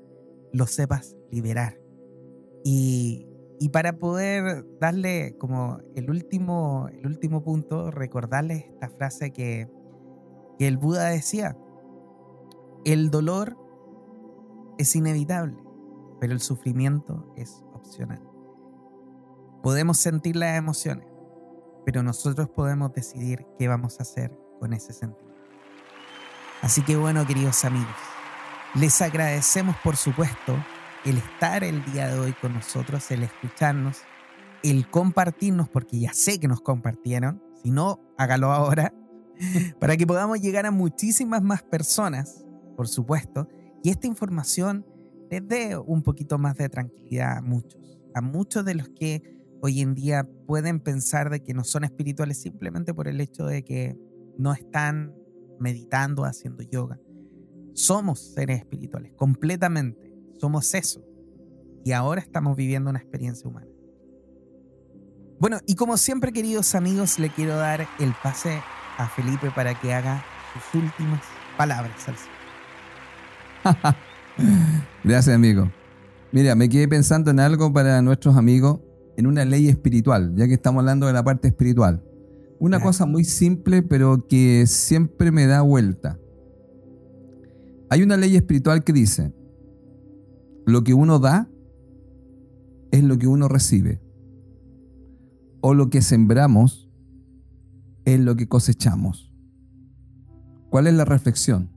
[0.52, 1.80] lo sepas liberar.
[2.64, 3.31] Y
[3.62, 9.70] y para poder darle como el último, el último punto, recordarles esta frase que,
[10.58, 11.56] que el Buda decía,
[12.84, 13.56] el dolor
[14.78, 15.56] es inevitable,
[16.18, 18.20] pero el sufrimiento es opcional.
[19.62, 21.06] Podemos sentir las emociones,
[21.86, 25.40] pero nosotros podemos decidir qué vamos a hacer con ese sentimiento.
[26.62, 27.94] Así que bueno, queridos amigos,
[28.74, 30.56] les agradecemos por supuesto
[31.04, 33.98] el estar el día de hoy con nosotros, el escucharnos,
[34.62, 38.94] el compartirnos, porque ya sé que nos compartieron, si no, hágalo ahora,
[39.80, 42.44] para que podamos llegar a muchísimas más personas,
[42.76, 43.48] por supuesto,
[43.82, 44.86] y esta información
[45.30, 49.22] les dé un poquito más de tranquilidad a muchos, a muchos de los que
[49.60, 53.64] hoy en día pueden pensar de que no son espirituales simplemente por el hecho de
[53.64, 53.96] que
[54.38, 55.14] no están
[55.58, 57.00] meditando, haciendo yoga.
[57.72, 60.11] Somos seres espirituales, completamente
[60.42, 61.00] somos eso.
[61.84, 63.68] Y ahora estamos viviendo una experiencia humana.
[65.38, 68.60] Bueno, y como siempre, queridos amigos, le quiero dar el pase
[68.98, 71.20] a Felipe para que haga sus últimas
[71.56, 71.94] palabras.
[75.04, 75.70] Gracias, amigo.
[76.32, 78.80] Mira, me quedé pensando en algo para nuestros amigos,
[79.16, 82.02] en una ley espiritual, ya que estamos hablando de la parte espiritual.
[82.58, 86.18] Una cosa muy simple, pero que siempre me da vuelta.
[87.90, 89.32] Hay una ley espiritual que dice,
[90.66, 91.48] lo que uno da
[92.90, 94.00] es lo que uno recibe.
[95.60, 96.90] O lo que sembramos
[98.04, 99.32] es lo que cosechamos.
[100.70, 101.70] ¿Cuál es la reflexión?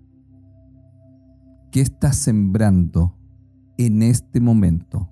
[1.72, 3.18] ¿Qué estás sembrando
[3.78, 5.10] en este momento?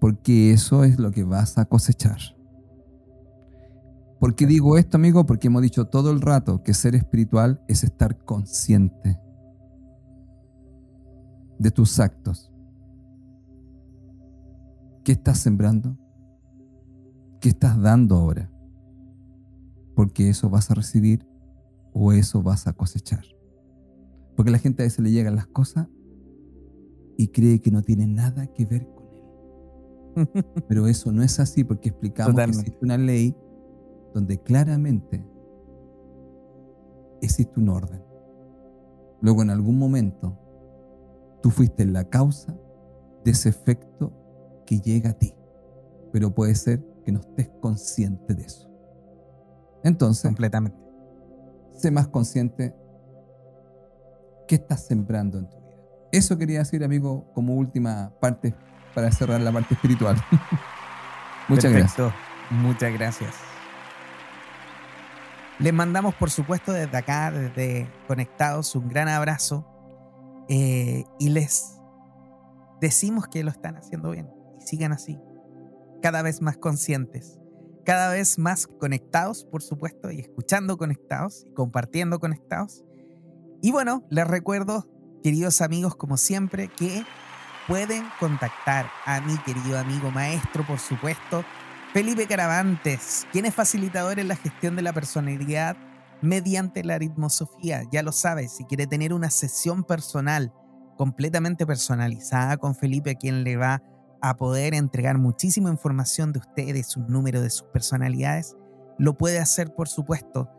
[0.00, 2.18] Porque eso es lo que vas a cosechar.
[4.18, 5.24] ¿Por qué digo esto, amigo?
[5.24, 9.18] Porque hemos dicho todo el rato que ser espiritual es estar consciente
[11.60, 12.50] de tus actos.
[15.04, 15.96] ¿Qué estás sembrando?
[17.38, 18.50] ¿Qué estás dando ahora?
[19.94, 21.28] Porque eso vas a recibir
[21.92, 23.24] o eso vas a cosechar.
[24.36, 25.86] Porque la gente a veces le llegan las cosas
[27.18, 30.44] y cree que no tiene nada que ver con él.
[30.68, 33.36] Pero eso no es así porque explicamos que existe una ley
[34.14, 35.22] donde claramente
[37.20, 38.02] existe un orden.
[39.20, 40.39] Luego en algún momento
[41.42, 42.54] tú fuiste la causa
[43.24, 44.12] de ese efecto
[44.66, 45.34] que llega a ti.
[46.12, 48.68] Pero puede ser que no estés consciente de eso.
[49.84, 50.76] Entonces, completamente.
[51.76, 52.74] Sé más consciente
[54.46, 55.76] qué estás sembrando en tu vida.
[56.12, 58.54] Eso quería decir, amigo, como última parte
[58.94, 60.16] para cerrar la parte espiritual.
[61.48, 62.12] Muchas gracias.
[62.50, 63.34] Muchas gracias.
[65.58, 69.66] Les mandamos, por supuesto, desde acá, desde Conectados, un gran abrazo
[70.52, 71.76] eh, y les
[72.80, 74.28] decimos que lo están haciendo bien
[74.58, 75.16] y sigan así,
[76.02, 77.38] cada vez más conscientes,
[77.84, 82.84] cada vez más conectados, por supuesto, y escuchando conectados y compartiendo conectados.
[83.62, 84.88] Y bueno, les recuerdo,
[85.22, 87.04] queridos amigos, como siempre, que
[87.68, 91.44] pueden contactar a mi querido amigo maestro, por supuesto,
[91.92, 95.76] Felipe Caravantes, quien es facilitador en la gestión de la personalidad
[96.22, 97.82] mediante la aritmosofía.
[97.90, 100.52] Ya lo sabes, si quiere tener una sesión personal
[100.96, 103.82] completamente personalizada con Felipe, quien le va
[104.20, 108.56] a poder entregar muchísima información de usted, de sus números, de sus personalidades,
[108.98, 110.50] lo puede hacer, por supuesto,